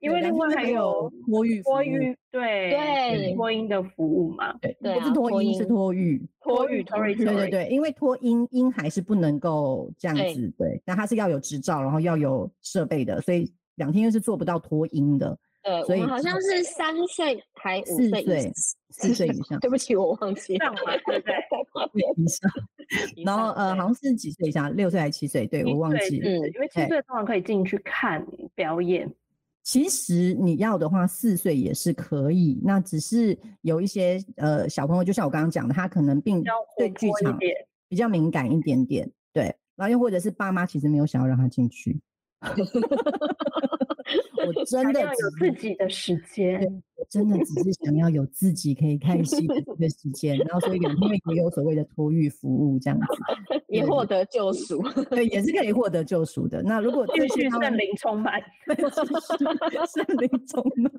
[0.02, 18.52] 因为另外还有托育，托育对对托婴的服务嘛，对，不是托婴是托育，托育托育对对对，因为托婴婴还是不能够这样子，对，那他是要有执照，然后要有设备的，所以两天又是做不到托婴的，呃，所以好像是三岁还四岁，
[18.90, 20.74] 四岁以上， 对不起，我忘记了，
[21.06, 21.34] 对对
[22.16, 22.50] 以上，
[23.24, 25.46] 然后呃，好像是几岁以上，六岁还是七岁？
[25.46, 29.08] 对我忘记，嗯，因为七岁通常可以进去看表演。
[29.62, 32.60] 其实你要的话，四岁也是可以。
[32.62, 36.42] 那只是有一些呃小朋友，就像我刚刚讲的，他可能并
[36.76, 37.38] 对剧场
[37.88, 39.08] 比较敏感一点点。
[39.32, 39.44] 对，
[39.76, 42.00] 然后又或者是爸妈其实没有想要让他进去，
[44.44, 53.06] 我真的要有自己的时间，真的只是想要有自己可以看戏的时间，然后所以两天也有所谓的托育服务这样子，
[53.68, 56.62] 也获得救赎， 对，也是可以获得救赎的。
[56.62, 60.92] 那如果继续圣灵充满，圣灵充满。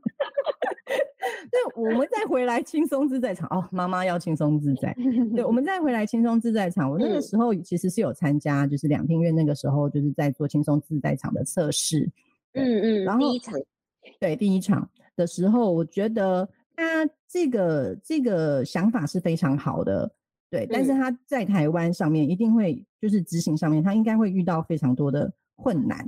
[1.49, 4.93] 对，我们再回来轻松自在场哦，妈妈要轻松自在。
[5.35, 6.89] 对，我们再回来轻松自在场。
[6.89, 12.09] 我那个时候其实是有参加，就是两厅院那个时候就是在做轻松自在场的测试。
[12.53, 13.59] 嗯嗯，然后第一场，
[14.19, 20.11] 对第一场的时候，我觉得他这个这个想法是非常好的，
[20.49, 20.67] 对。
[20.69, 26.07] 但是他在台湾上面一定会就是执行上面，他应该会遇到非常多的困难。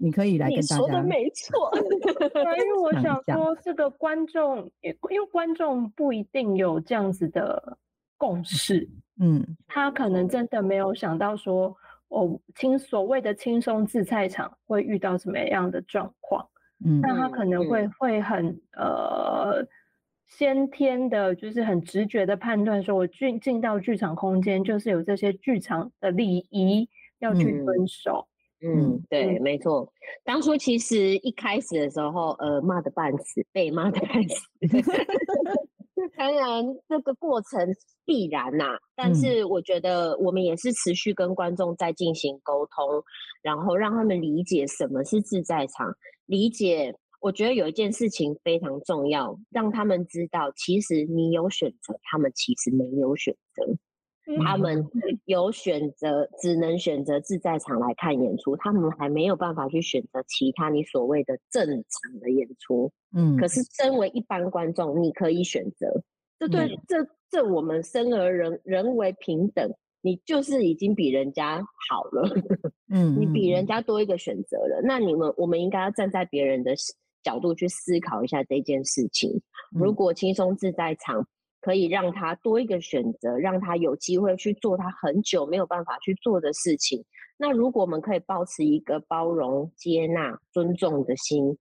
[0.00, 0.76] 你可以来跟大家。
[0.76, 7.78] 说的没错， 因为我想说，这个观众也因为观众不一定有这样子的
[8.16, 8.88] 共识，
[9.20, 11.76] 嗯，他可能真的没有想到说，
[12.08, 16.48] 哦，轻所谓的轻松自菜场会遇到什么样的状况，
[16.84, 19.66] 嗯，那他可能会会很呃
[20.28, 28.26] 先天的，就是很直觉的判断，说我进进到剧场空间，就是有这些剧场的礼仪要去遵守。
[28.62, 29.92] 嗯，对，没错。
[30.24, 34.36] 当初其实一开始的时候，呃，骂的半死，被骂的半死。
[36.16, 37.68] 当然，这个过程
[38.04, 38.78] 必然呐。
[38.94, 43.02] 但是我觉得我们也是持续跟观众在进行沟通，
[43.42, 45.94] 然后让他们理解什么是自在场。
[46.26, 53.64] 理解，我觉得有一件事情非常重要，让他们知道，其实你有选择，他们其实没有选择。
[54.44, 54.84] 他们
[55.26, 62.90] 有选择，只能选择自在场来看演出，他们还没有办法去选择其他你所谓的正常的演出。
[63.16, 66.02] 嗯，可是身为一般观众，你可以选择。
[66.40, 66.96] 这对这
[67.30, 72.28] 这我们生而人人为平等，你就是已经比人家好了。
[72.90, 74.80] 嗯，你比人家多一个选择了。
[74.82, 76.74] 那你们我们应该要站在别人的
[77.22, 79.40] 角度去思考一下这件事情。
[79.70, 81.26] 如果轻松自在场。
[81.66, 87.04] 可以让他多一个选择，让他有机会去做他很久没有办法去做的事情。
[87.36, 91.58] 那如果我们可以保持一个包容、接纳、尊重的心，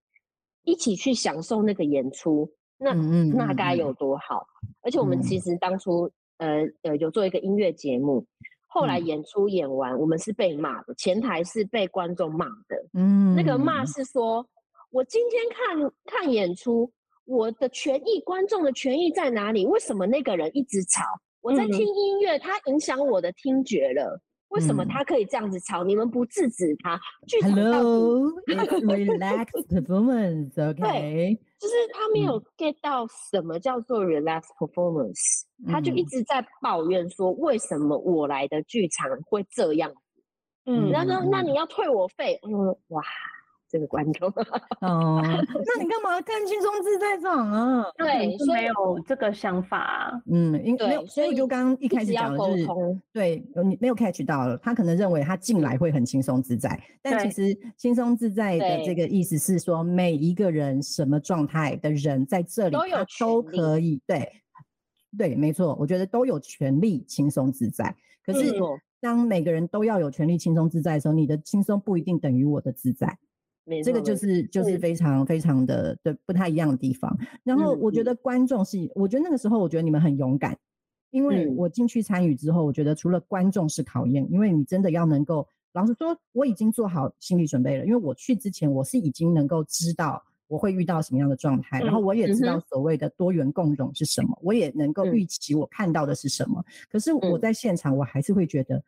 [0.64, 4.46] 一起去享受那个演出，那那该有多好！
[4.84, 8.24] 而且我们其实当初呃呃有做一个音乐节目，
[8.68, 12.86] 后来演出演完，我们是被骂的，前台是被观众骂的。
[12.94, 14.48] 嗯，那个骂是说，
[14.92, 16.92] 我今天看看演出。
[17.26, 19.66] 我的权益，观众的权益在哪里？
[19.66, 21.04] 为什么那个人一直吵？
[21.42, 24.20] 我在听音乐，他影响我的听觉了。
[24.50, 25.84] 为什么他可以这样子吵？
[25.84, 27.00] 你们不制止他
[27.42, 28.68] ？Hello，relax
[29.68, 30.82] performance，OK？
[30.82, 39.92] 对，就是他没有 get 到什么叫做 relax performance，他就一直在抱怨说，为什么我来的剧场会这样？
[40.66, 42.40] 嗯，然后那你要退我费？
[42.44, 43.04] 嗯，哇。
[43.76, 44.30] 这个观众
[44.80, 47.86] 哦，那你干嘛看轻松自在场啊？
[47.98, 50.10] 对，没有这个想法。
[50.32, 52.66] 嗯，因为所以就刚刚一开始讲的就是，
[53.12, 64.02] 对，你没有 catch 到了，他可能认为他进来会很轻松自在，但其实轻松自在的这个意思是说，每一个人什么状态的人在这里，他都可以。
[64.08, 64.32] 对，
[65.18, 67.94] 对，没错，我觉得都有权利轻松自在。
[68.26, 68.56] 可是
[69.02, 73.18] 当每个人都要有权利轻松自在的时候，你的轻松不一定等于我的自在。
[73.84, 77.18] 这个就是就是非常非常的的不太一样的地方。
[77.44, 80.56] 然后我觉得观众是，我觉得那个时候我觉得你们很勇敢，
[81.10, 96.64] 因为我进去参与之后，我觉得除了观众是考验，因为你真的要能够，老实说，我已经做好心理准备了，因为我去之前我是已经能够知道我会遇到什么样的状态，然后我也知道所谓的多元共融是什么，我也能够预期我看到的是什么。
[96.88, 98.84] 可是我在现场，我还是会觉得，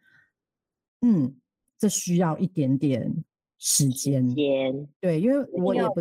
[1.01, 1.33] 嗯，
[1.79, 3.11] 这需要一点点。
[3.60, 4.24] 时间，
[5.02, 5.96] 对，因为我也不，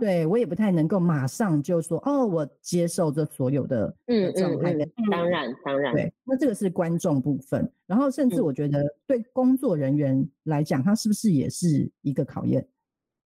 [0.00, 12.64] 对我也不太能够马上就说，哦，我接受这所有的嗯状态的，当然当然，对，那这个是观众部分，然后甚至我觉得对工作人员来讲，他是不是也是一个考验？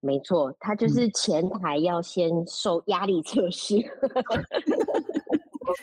[0.01, 3.75] 没错，他就是前台要先受压力测试。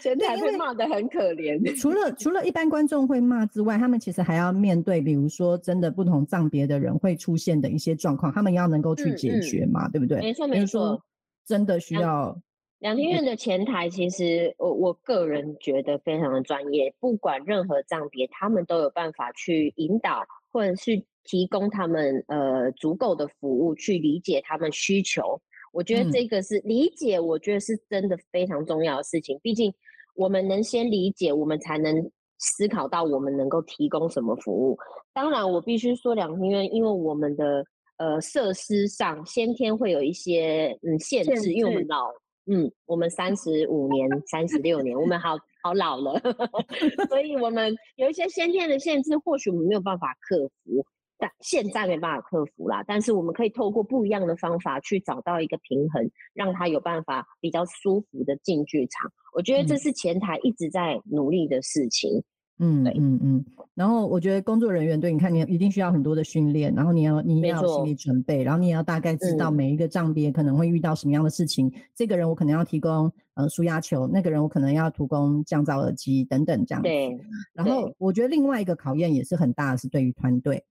[0.02, 1.80] 前台被骂的很可怜。
[1.80, 10.20] 除了 除了一般观众会骂之外，他们其实还要面对，比如说真的不同葬别的人会出现的一些状况，他们要能够去解决嘛，对不对？
[10.20, 11.02] 没错没错，
[11.46, 12.38] 真的需要。
[12.80, 25.42] 两厅院的前台其实我我个人觉得非常的专业，不管任何葬别，他们都有办法去引导或者是提供他们呃足够的服务，去理解他们需求。
[25.74, 29.38] 我觉得这个是理解，我觉得是真的非常重要的事情。
[29.42, 29.74] 毕竟
[30.16, 34.78] 我们能先理解，我们才能思考到我们能够提供什么服务。
[35.14, 37.66] 当然，我必须说两厅院，因为我们的
[37.98, 42.12] 呃设施上先天会有一些嗯限制，因为我们老
[42.46, 46.22] 嗯我们三十五年、三十六年，我们好好老了，
[47.10, 50.86] 所以我们有一些先天的限制，或许我们没有办法克服。
[51.18, 59.12] 但现在没办法克服啦，但是我们可以透过不一样的方法去找到一个平衡，让他有办法比较舒服的进剧场。
[59.34, 62.24] 我觉得这是前台一直在努力的事情。
[62.60, 63.46] 嗯嗯嗯。
[63.74, 71.72] 然后我觉得工作人员对你看，你一定需要很多的训练，然后你要你要心理准备，然后你也要大概知道每一个账别可能会遇到什么样的事情。
[71.96, 76.88] 这个人我可能要提供呃舒压球，那个人我可能要提供降噪耳机等等这样子。
[76.88, 77.18] 对。
[77.54, 80.64] 然后我觉得另外一个考验也是很大的，是对于团队。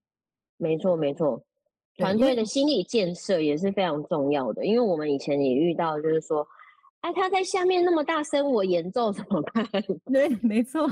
[0.63, 1.43] 没错，没错，
[1.97, 4.65] 团队的心理建设也是非常重要的。
[4.65, 6.47] 因为我们以前也遇到，就是说，
[7.01, 9.67] 哎，他在下面那么大声，我演奏怎么办？
[10.11, 10.89] 对，没错。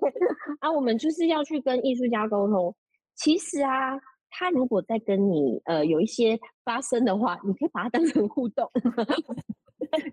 [0.60, 2.74] 啊，我们就是要去跟艺术家沟通。
[3.14, 3.98] 其实啊，
[4.30, 8.70] 他如果在跟你呃有一些发生的话，你可以把它当成互动。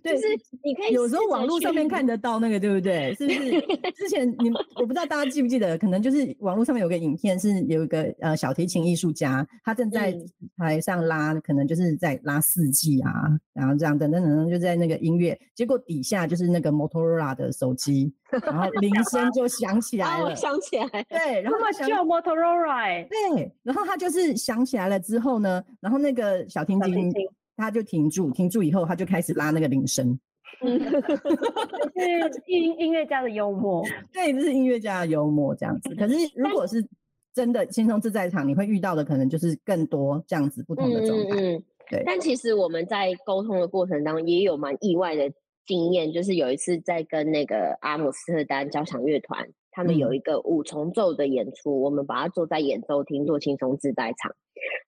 [0.03, 0.25] 就是
[0.63, 3.13] 你可以有时候网络上面看得到那个，对不对？
[3.15, 3.61] 是不是？
[3.93, 10.17] 之前你我不知道大家记不记得，可能就是网络上面有个影片，是有一个呃小提琴艺术家，他正在
[10.57, 13.11] 台上拉，可能就是在拉四季啊，
[13.53, 27.11] 然后这样等等等等，就在那个音乐，结果底下就是那个 Motorola 的手机，然后铃声就响起来 了，响起来，对，然后叫 Motorola，对，然后他就是响起来了之后呢，然后那个小提琴。
[27.59, 30.19] 他就停住，停住以后，他就开始拉那个铃声。
[30.61, 33.83] 嗯，是音音乐家的幽默。
[34.13, 35.95] 对，这是音乐家的幽默这样子。
[35.95, 36.87] 可是如果是
[37.33, 41.35] 真的轻松自在场，你会遇到的可能就是更多这样子不同的状态。
[41.35, 41.63] 嗯嗯。
[41.89, 42.03] 对。
[42.05, 45.23] 但其实我们在沟通的过程当中，也有蛮意外的
[45.65, 49.47] 经验，就是有一次在跟那个阿姆斯特丹交响乐团，
[49.77, 54.35] 他们有一个五重奏的演出，我们把它做在演奏厅做轻松自在场。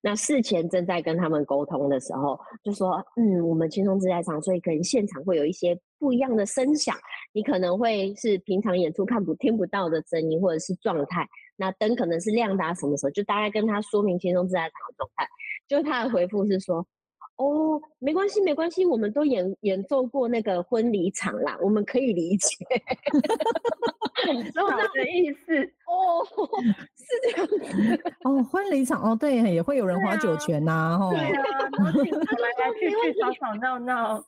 [0.02, 6.98] 那事前正在跟他们沟通的时候，就说：“嗯，我们轻松自在场，所以可能现场会有一些不一样的声响，
[7.34, 11.28] 你可能会是平常演出看不听不到的声音或者是状态。
[11.56, 15.28] 那灯可能是亮达什么时候，就大概跟他说明轻松自在场的状态。
[15.68, 16.84] 就他的回复是说。”
[17.40, 22.58] 哦，没关系，没关系，我们都演演奏过那个婚礼场啦，我们可以理解。
[24.54, 25.56] 什么的意思？
[25.88, 26.28] 哦，
[26.98, 28.14] 是这样子。
[28.26, 31.10] 哦，婚礼场哦，对，也会有人划酒泉呐，哈。
[31.12, 31.34] 对啊，
[31.80, 34.22] 来来去去吵吵闹闹。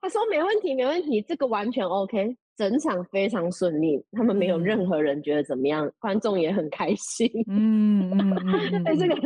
[0.00, 2.36] 他说没问题，没问题，这个完全 OK。
[2.56, 7.28] 整场非常顺利，他们没有任何人觉得怎么样，观众也很开心。
[7.48, 8.10] 嗯
[8.84, 9.22] 哎，这个是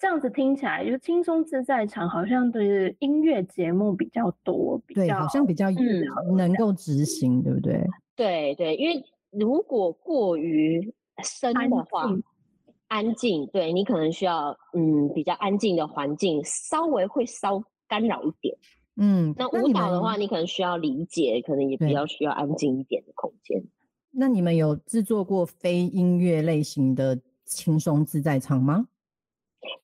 [0.00, 5.66] 这样子听起来，就轻松自在场，好像对音乐节目比较多，对，好像比较
[6.36, 7.84] 能够执行，对不对？
[8.14, 12.06] 对对，因为如果过于深的话，
[12.86, 18.56] 安静，对你可能需要嗯比较安静的环境，稍微会稍干扰一点。
[19.00, 23.62] 嗯，那舞蹈的话，你可能需要理解，可能也比较需要安静一点的空间。
[24.10, 28.88] 那你们有制作过非音乐类型的轻松自在场吗？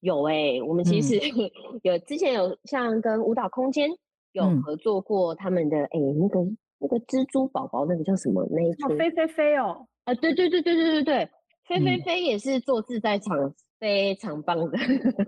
[0.01, 1.21] 有哎，我们其实
[1.83, 3.89] 有之前有像跟舞蹈空间
[4.33, 6.41] 有合作过他们的哎那个
[6.79, 8.89] 那个蜘蛛宝宝那个叫什么那一出？
[8.97, 11.29] 飞飞飞哦，啊对对对对对对对，
[11.67, 13.55] 飞飞飞也是做自在场。
[13.85, 14.79] 非常棒的，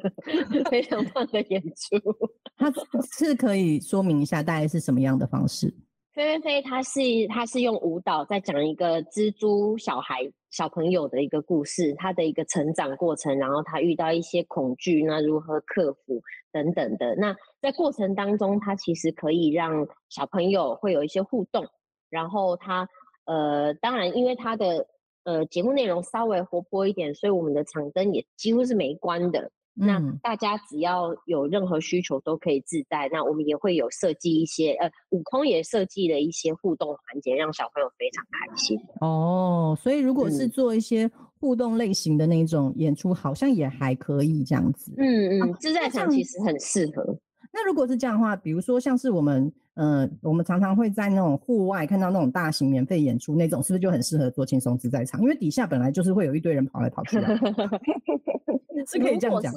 [0.71, 2.01] 非常棒的演出。
[2.57, 2.73] 它
[3.13, 5.67] 是可以说明一下大概是什么样的方式？
[6.15, 17.15] 飞飞飞，它是它是用舞蹈在讲一个蜘蛛小孩小朋友的一个故事，他的一个成长过程，然后他遇到一些恐惧，那如何克服等等的。
[17.17, 21.67] 那在过程当中，他其实可以让小朋友会有一些互动，
[22.09, 22.89] 然后他
[23.27, 24.87] 呃，当然因为他的。
[25.27, 29.51] 呃，节目内容稍微活泼一点，所以我们的场灯也几乎是没关的。
[29.75, 33.09] 那大家只要有任何需求都可以自带。
[33.11, 38.79] 那我们也会有设计一些，呃，悟空也设计了一些互动环节，让小朋友非常开心。
[39.01, 41.11] 哦，所以如果是做一些
[41.41, 44.95] 互动类型的那种演出，好像也还可以这样子。
[44.97, 47.19] 嗯嗯，自在场其实很适合。
[47.53, 49.53] 那如果是这样的话，比如说像是我们。
[49.79, 55.21] 嗯，我们常常会在那种户外看到那种大型免费演出，那种是不是就很适合做轻松自在场？
[55.21, 57.21] 因为底下本来就是会有一堆人跑来跑去，
[58.89, 59.53] 是可以这样讲。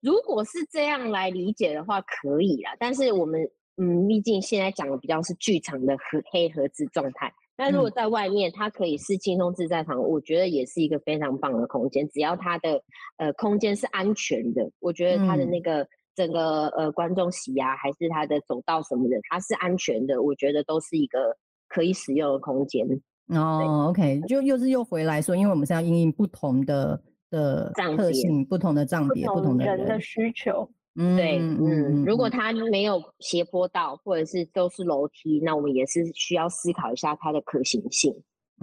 [0.00, 2.74] 如果是这样来理解的话，可以啦。
[2.78, 3.46] 但是我们
[3.76, 7.30] 嗯，毕竟现在讲的比较是剧场的黑黑盒子状态。
[7.54, 12.08] 但如果在外面，它可以是轻松自在场，我觉得也是一个非常棒的空间。
[12.08, 12.82] 只要它的
[13.18, 15.86] 呃空间是安全的，我觉得它的那个。
[16.14, 21.36] 整个呃观众席啊，还是他的走道什么的，它是安全的，我觉得都是一个
[21.68, 22.86] 可以使用的空间。
[23.28, 27.00] 哦，OK，就又是又回来说，因为我们是要应应不同的
[27.30, 30.68] 的特性，不同的账别，不同的人的需求。
[30.96, 38.14] 嗯，对，嗯，如果它没有斜坡道，或者是都是楼梯，那我们也是需要思考一下它的可行性。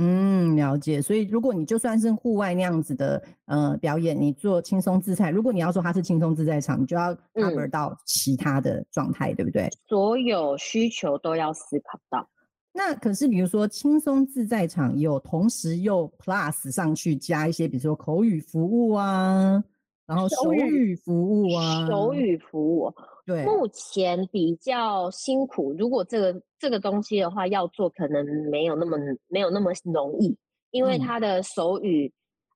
[0.02, 1.02] 嗯，了解。
[1.02, 9.70] 所以如果你就算是户外那样子的呃表演，你做轻松自在，如果你要说它是轻松自在场，你就要 cover 到其他的状态，对不对？
[9.90, 12.26] 所有需求都要思考到。
[12.72, 19.62] 那可是，比如说轻松自在场有同时又 plus 上去加一些，比如说口语服务啊，
[20.08, 22.94] 然后手语服务啊，手语服务。
[23.30, 25.72] 对，目前比较辛苦。
[25.78, 30.36] 如果这个这个东西的话要做，可能没有那么没有那么容易，
[30.72, 32.12] 因为它的手语，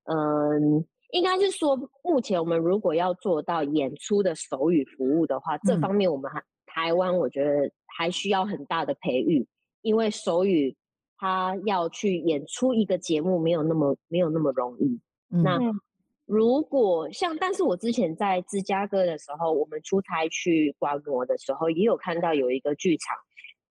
[0.05, 9.47] 嗯，应该是说目前我们如果要做到演出的手语服务的话，这方面我们还台湾我觉得还需要很大的培育。
[9.83, 10.75] 因为手语，
[11.17, 14.99] 他要去演出一个节目，没有那么没有那么容易。
[15.27, 15.59] 那
[16.25, 23.15] 如果像，但是我之前在芝加哥的时候，我们出差去观摩的时候，也有看到有一个剧场，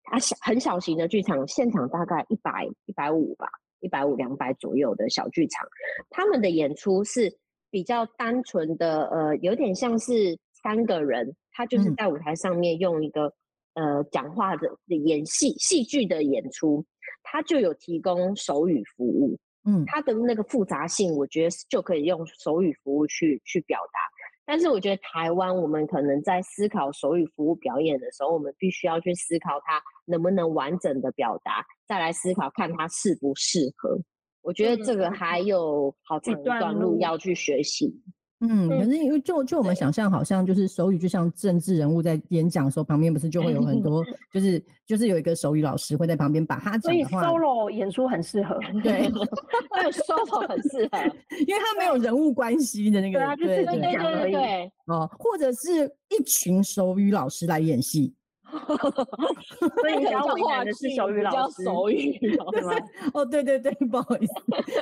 [0.04, 3.46] 它小很小型的剧场，现场大概一百一百五吧，
[3.80, 5.66] 一百五两百左右的小剧场，
[6.10, 7.38] 他们的演出是
[7.70, 13.32] 比较单纯的，呃，有点像是三个人，他就是在舞台上面用一个。
[13.74, 16.84] 呃，讲话的演戏戏剧的演出，
[17.22, 19.38] 他就有提供手语服务。
[19.64, 24.00] 嗯，它的那个复杂性，我觉得就可以用手语服务去去表达。
[24.44, 33.96] 但是，我觉得台湾我们可能在思考手语服务表演的时候，我们必须要去思考它能不能完整的表达，再来思考看它适不适合。
[34.42, 37.94] 我觉得这个还有好长一段路要去学习。
[38.42, 47.22] 嗯，可是因为就就我们想象，好像就是手语，就像政治人物在演讲的时候，旁边不是就会有很多， 就是就是有一个手语老师会在旁边把他讲的话。
[47.22, 49.08] 所以 solo 演出很适合，对，
[49.70, 50.98] 对，solo 很适合，
[51.46, 58.12] 因为他没有人物关系的那个，对对对对对，哦，或者是一群手语老师来演戏。
[59.80, 62.72] 所以比较为难的是手语老师，手语对吗？
[63.14, 64.34] 哦，对对对，不好意思，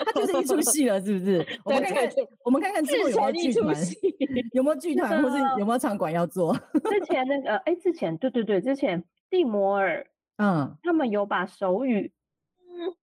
[0.06, 1.46] 他就是一出戏了，是不是？
[1.64, 2.10] 我们看看，
[2.44, 3.76] 我们看看之后有没有剧团，
[4.52, 6.52] 有没有剧团，或是有没有场馆要做？
[6.84, 10.06] 之前那个，哎，之前，对对对，之前蒂摩尔，
[10.38, 12.12] 嗯，他们有把手语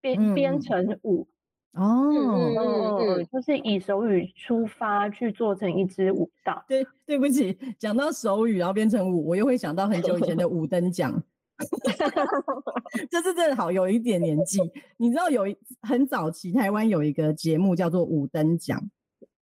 [0.00, 1.26] 编编成舞。
[1.78, 6.64] 哦，就是以手语出发去做成一支舞蹈。
[6.66, 11.22] 对，对不起，讲到手语然后变成舞，我又会想到很久以前的五等奖。
[13.10, 14.60] 这是真的好有一点年纪。
[14.96, 15.42] 你知道有
[15.82, 18.80] 很早期台湾有一个节目叫做五等奖，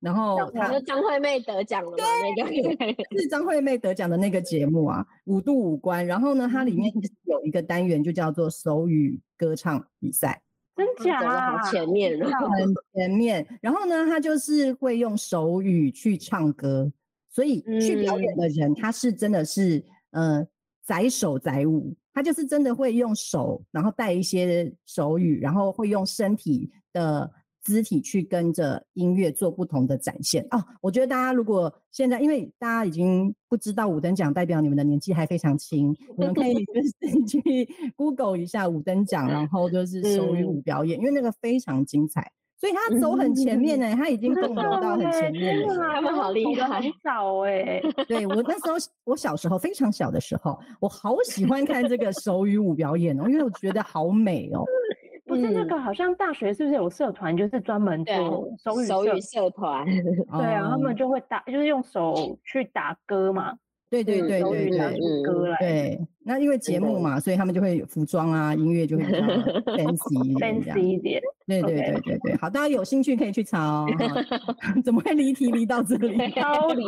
[0.01, 1.97] 然后他张惠妹得奖了吗？
[2.37, 6.07] 那个是张惠妹得奖的那个节目啊，五度五关。
[6.07, 6.91] 然后呢，它里面
[7.25, 10.43] 有一个单元就叫做手语歌唱比赛。
[10.77, 11.63] 真假？
[11.71, 13.47] 前面，很前面。
[13.61, 16.93] 然后呢，他就是会用手语去唱歌，
[17.31, 20.47] 所以去表演的人，他是真的是，呃，
[20.85, 27.31] 载手载舞，他就是真的会用手，然后带一些手语，然后会用身体的。
[27.67, 30.65] 肢体去跟着音乐做不同的展现哦。
[30.81, 42.31] 我觉得大家如果现在，因为大家已经不知道五等奖，代表你们的年纪还非常轻，你们可以 就是 去 Google 一下五等奖，然后就是手语舞表演，因为那个非常精彩。
[42.59, 45.75] 所以他走很前面呢，他已经动摇到很前面了。
[45.93, 47.83] 他们好厉害，很早哎。
[48.09, 54.65] 对我那时候，我小时候非常小的时候，我好喜欢看这个手语舞表演哦，因为我觉得好美哦。
[55.37, 59.85] 不是那个，好像大学是不是有社团，就是专门做手语手语社团？
[60.39, 63.55] 对啊，他们就会打，就是用手去打歌嘛。
[64.05, 65.57] 对对对对对，歌来。
[65.59, 69.19] 对，那因为节目嘛，所以他们就会服装啊，音乐就会比较
[69.77, 71.21] fancy 一点。
[71.47, 73.87] 对对对对对，好，大家有兴趣可以去查哦。
[74.85, 76.17] 怎么会离题离到这里？
[76.33, 76.85] 超离，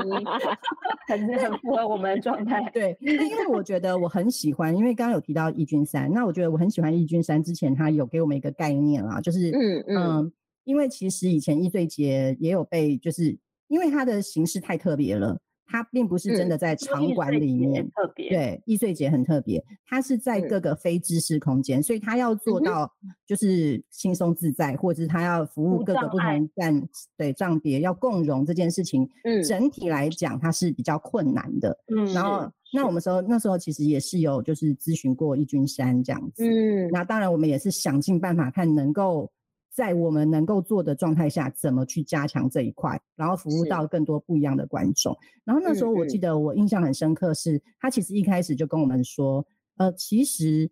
[1.07, 2.61] 很很符合我们的状态。
[2.75, 7.43] 对，因为我觉得我很喜欢，因为刚刚有提到易君山，那我觉得我很喜欢易君山。
[7.43, 10.33] 之前他有给我们一个概念啊，就是嗯嗯，
[10.65, 13.39] 因为其实以前易碎节也有被，就是
[13.69, 15.39] 因为它的形式太特别了。
[15.71, 18.31] 它并不是真的在场馆里面，特别。
[18.31, 22.91] 对易碎节很特别，它是在各个非知识空间，所以它要做到
[23.27, 39.31] 就是轻松自在，或者是它要服务各个不同站对站别要共融这件事情，嗯，整体来讲它是比较困难的，嗯，然后那我们时候那时候其实也是有就是咨询过易君山这样子，嗯，那当然我们也是想尽办法看能够。
[39.79, 45.17] 在我们能够做的状态下，怎么去加强这一块，然后服务到更多不一样的观众。
[45.45, 50.69] 然后那时候我记得我印象很深刻，是他其实一开始就跟我们说，呃，其实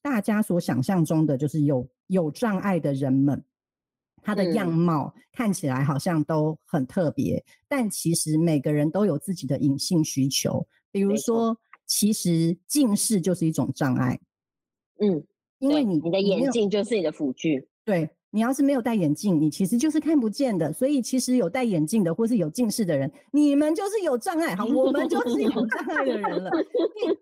[0.00, 3.44] 大家所想象中的就是有有障碍的人们。
[4.22, 10.66] 他的样貌看起来好像都很特别，但其实每个人都有自己的隐性需求。
[10.90, 14.18] 比如说，其实近视就是一种障碍。
[14.98, 15.22] 嗯，
[15.58, 17.68] 因为你你的眼镜就是你的辅具。
[17.84, 18.08] 对。
[18.36, 20.70] 你要是没有戴眼镜，你其实就是看不见的。
[20.70, 24.54] 所以其实有戴眼镜的，或是有近视的人，你们就是有障碍。
[24.54, 26.50] 好，我们就是有障碍的人了。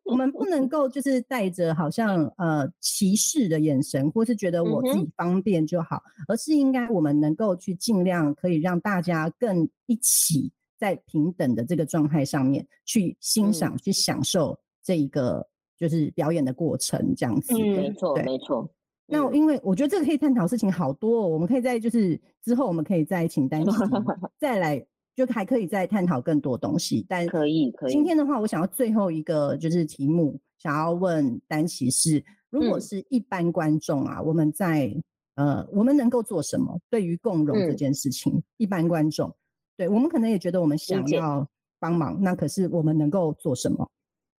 [0.02, 15.46] 我们不能够就是带着好像呃歧视的眼神，或是觉得我自己方便就好，而是应该我们能够去尽量可以让大家更一起在平等的这个状态上面去欣赏、去享受这一个
[15.78, 17.54] 就是表演的过程，这样子。
[17.54, 18.68] 嗯，没错，没错。
[19.14, 23.72] 那因为我觉得这个可以探讨事情好多，哦，我们可以在就是之后我们可以再请丹琪
[24.38, 24.84] 再来，
[25.14, 27.04] 就还可以再探讨更多东西。
[27.08, 27.92] 但可以可以。
[27.92, 34.94] 今天的话，我想要最后一个就是题目，想要问丹琪是：如果是一般观众啊，我们在
[35.36, 36.78] 呃，我们能够做什么？
[36.90, 39.34] 对于共融这件事情，一般观众，
[39.76, 41.46] 对我们可能也觉得我们想要
[41.78, 43.90] 帮忙，那可是我们能够做什么？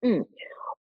[0.03, 0.27] 嗯。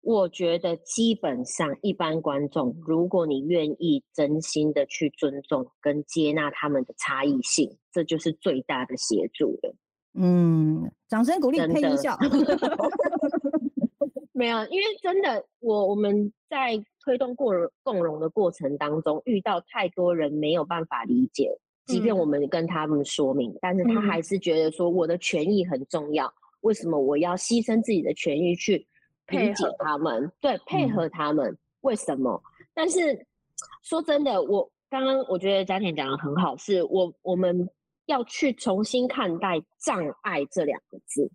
[0.02, 9.74] 我觉得基本上，一般观众，如果你愿意真心的去尊重跟接纳他们的差异性，这就是最大的协助了。
[10.14, 12.18] 嗯，掌声鼓励，配音效。
[14.34, 26.32] 没有，因为真的，我我们在推动过共融的过程当中，遇到太多人没有办法理解，即便我们跟他们说明，但是他还是觉得说我的权益很重要，
[26.62, 28.84] 为什么我要牺牲自己的权益去？
[29.28, 32.42] 理解他们，对，配合他们，为什么？
[32.74, 33.26] 但是
[33.82, 37.68] 说真的，我刚刚我觉得嘉田讲的很好，是我我们
[38.06, 41.30] 要去重新看待“障碍”这两个字，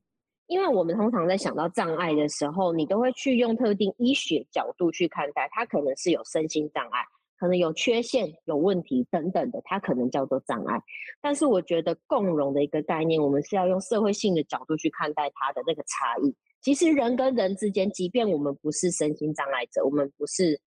[0.47, 7.03] 因为我们通常在想到障碍的时候，你都会去用特定医学角度去看待，它可能是有身心障碍，
[7.39, 10.81] 可能有缺陷、有问题等等的，它可能叫做障碍。
[11.21, 16.35] 但是我觉得共融的一个概念，我们是要用社会性的角度去看待它的那个差异。
[16.61, 20.59] 其实人跟人之间，即便我们不是身心障碍者，我们不是，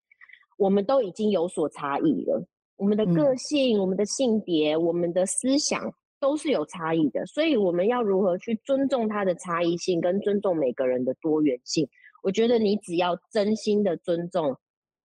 [0.56, 2.46] 我们都已经有所差异了。
[2.76, 7.26] 我们的个性、我们的性别、我们的思想都是有差异的。
[7.26, 11.86] 所以我们要如何去尊重它的差异性，跟尊重每个人的多元性？
[12.22, 14.56] 我觉得你只要真心的尊重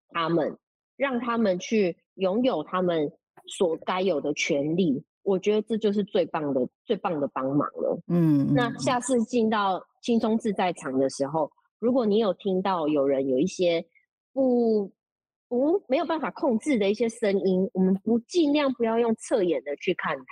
[0.10, 0.58] 他们，
[0.96, 3.12] 让他们去拥有他们
[3.48, 8.00] 所该有的权利，我觉得这就是最棒的、最棒的帮忙了。
[8.08, 9.84] 嗯，那下次进到。
[10.06, 13.84] 轻松自在场的时候，如果你有听到有人有一些
[14.32, 14.92] 不
[15.48, 20.24] 不没有办法控制的一些声音，我们不尽量不要用侧眼的去看他，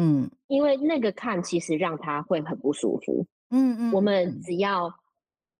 [0.00, 4.88] 嗯，因为那个看其实让他会很不舒服，嗯嗯，我们只要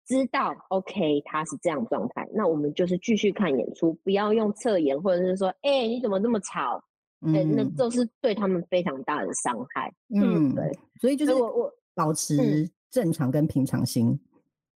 [0.06, 6.80] 知道 OK 他是这样状态，那我们就是继续看演出，不要用侧眼或者是说，哎，你怎么那么吵？
[7.26, 12.68] 哎，那都是对他们非常大的伤害，嗯，对，所以就是我我保持。
[12.90, 14.18] 正常跟平常心，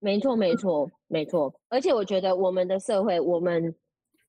[0.01, 1.55] 没错没错没错。
[1.69, 3.73] 而且我觉得我们的社会，我们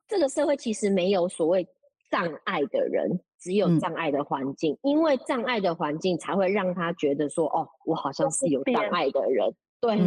[0.07, 1.68] 这个社会其实没有所谓
[2.12, 3.09] 障碍的人，
[3.39, 4.78] 只有障碍的环境。
[4.84, 9.51] 因为障碍的环境才会让他觉得说，哦，我好像是有障碍的人。
[9.80, 9.97] 对，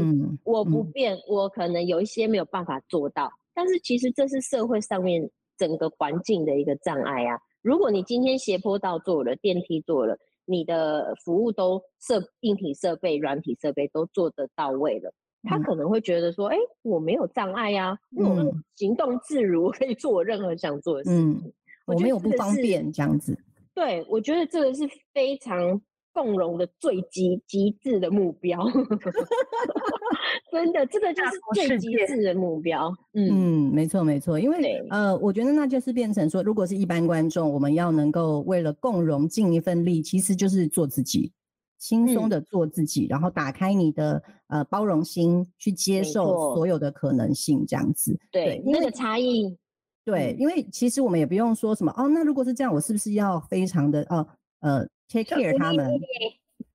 [0.44, 3.28] 我不变，我可能有一些没有办法做到。
[3.54, 5.28] 但是其实这是社会上面
[5.58, 7.36] 整个环境的一个障碍啊。
[7.64, 10.18] 如果你今天斜坡道做了，电梯做了。
[10.44, 15.10] 你的服务都设硬体设备、软体设备都做得到位了，
[15.44, 21.52] 他可能会觉得说：“哎，我没有障碍呀，我行动自如，可以做我任何想做的事情。”
[21.88, 23.34] 我没有不方便这样子。
[23.74, 25.80] 对，我觉得这个是非常。
[26.14, 28.64] 共荣的最极极致的目标，
[30.52, 32.94] 真的，这个就是最极致的目标。
[33.14, 41.32] 嗯，没错没错，因为呃，我觉得那就是变成说，如果是一般观众，我们要能够为了共荣尽一份力，其实就是做自己，
[41.78, 48.16] 轻松的做自己，然后打开你的呃包容心，去接受所有的可能性，这样子。
[48.30, 49.58] 对，那个差异。
[50.04, 54.24] 对，因为其实我们也不用说什么哦，那如果是这样，我是不是要非常的哦
[54.60, 54.86] 呃。
[55.08, 56.00] Take care 他们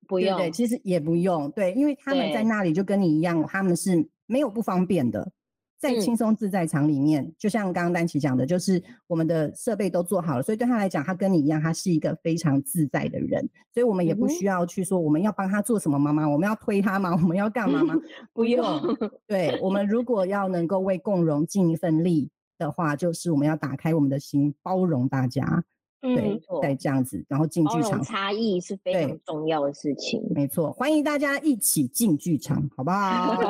[0.07, 5.31] 不用，对，其实也不用，对，因为他们在那里就跟你一样，他们是没有不方便的，
[5.77, 17.11] 在轻松自在场里面，就像刚刚丹琪讲的，就是我们的设备都做好了，所以对他来讲，他跟你一样，他是一个非常自在的人，所以我们也不需要去说我们要帮他做什么妈妈，我们要推他吗？
[17.11, 17.95] 我们要干嘛吗？
[18.33, 18.81] 不用，
[19.27, 25.63] 对我们如果要能够为共荣尽一份力的话，就是我们要打开我们的心，包容大家。
[26.01, 30.21] 对，在这样子，然后进剧场，差异是非常重要的事情。
[30.33, 33.37] 没错，欢迎大家一起进剧场，好不好？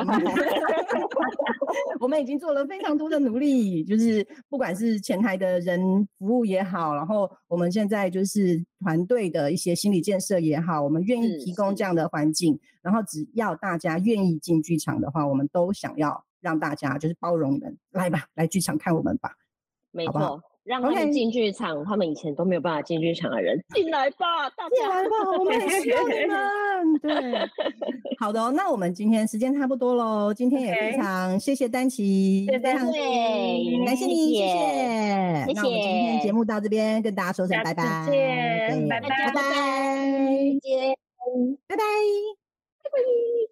[2.00, 5.80] 我们已经做了非常多的努力，就是不管是前台的人
[6.18, 19.34] 服务也好，然后我们现在就是团队的一些心理建设也好，我们愿意提供这样的环境，然后只要大家愿意进剧场的话，我们都想要让大家就是包容你们，来吧，来剧场看我们吧，
[19.92, 20.42] 没错。
[20.64, 27.00] 让他们进剧场，他们以前都没有办法进剧场的人，进来吧，大家进来吧，我们需要你们。
[27.00, 27.48] 对，
[28.18, 32.92] 好的，那我们今天时间差不多喽，今天也非常谢谢丹琪，谢谢，感
[33.96, 40.96] 谢你，谢谢，那我们今天节目到这边，跟大家说声拜拜，拜拜，拜拜，再见，
[41.66, 41.82] 拜拜，
[42.82, 43.49] 拜拜。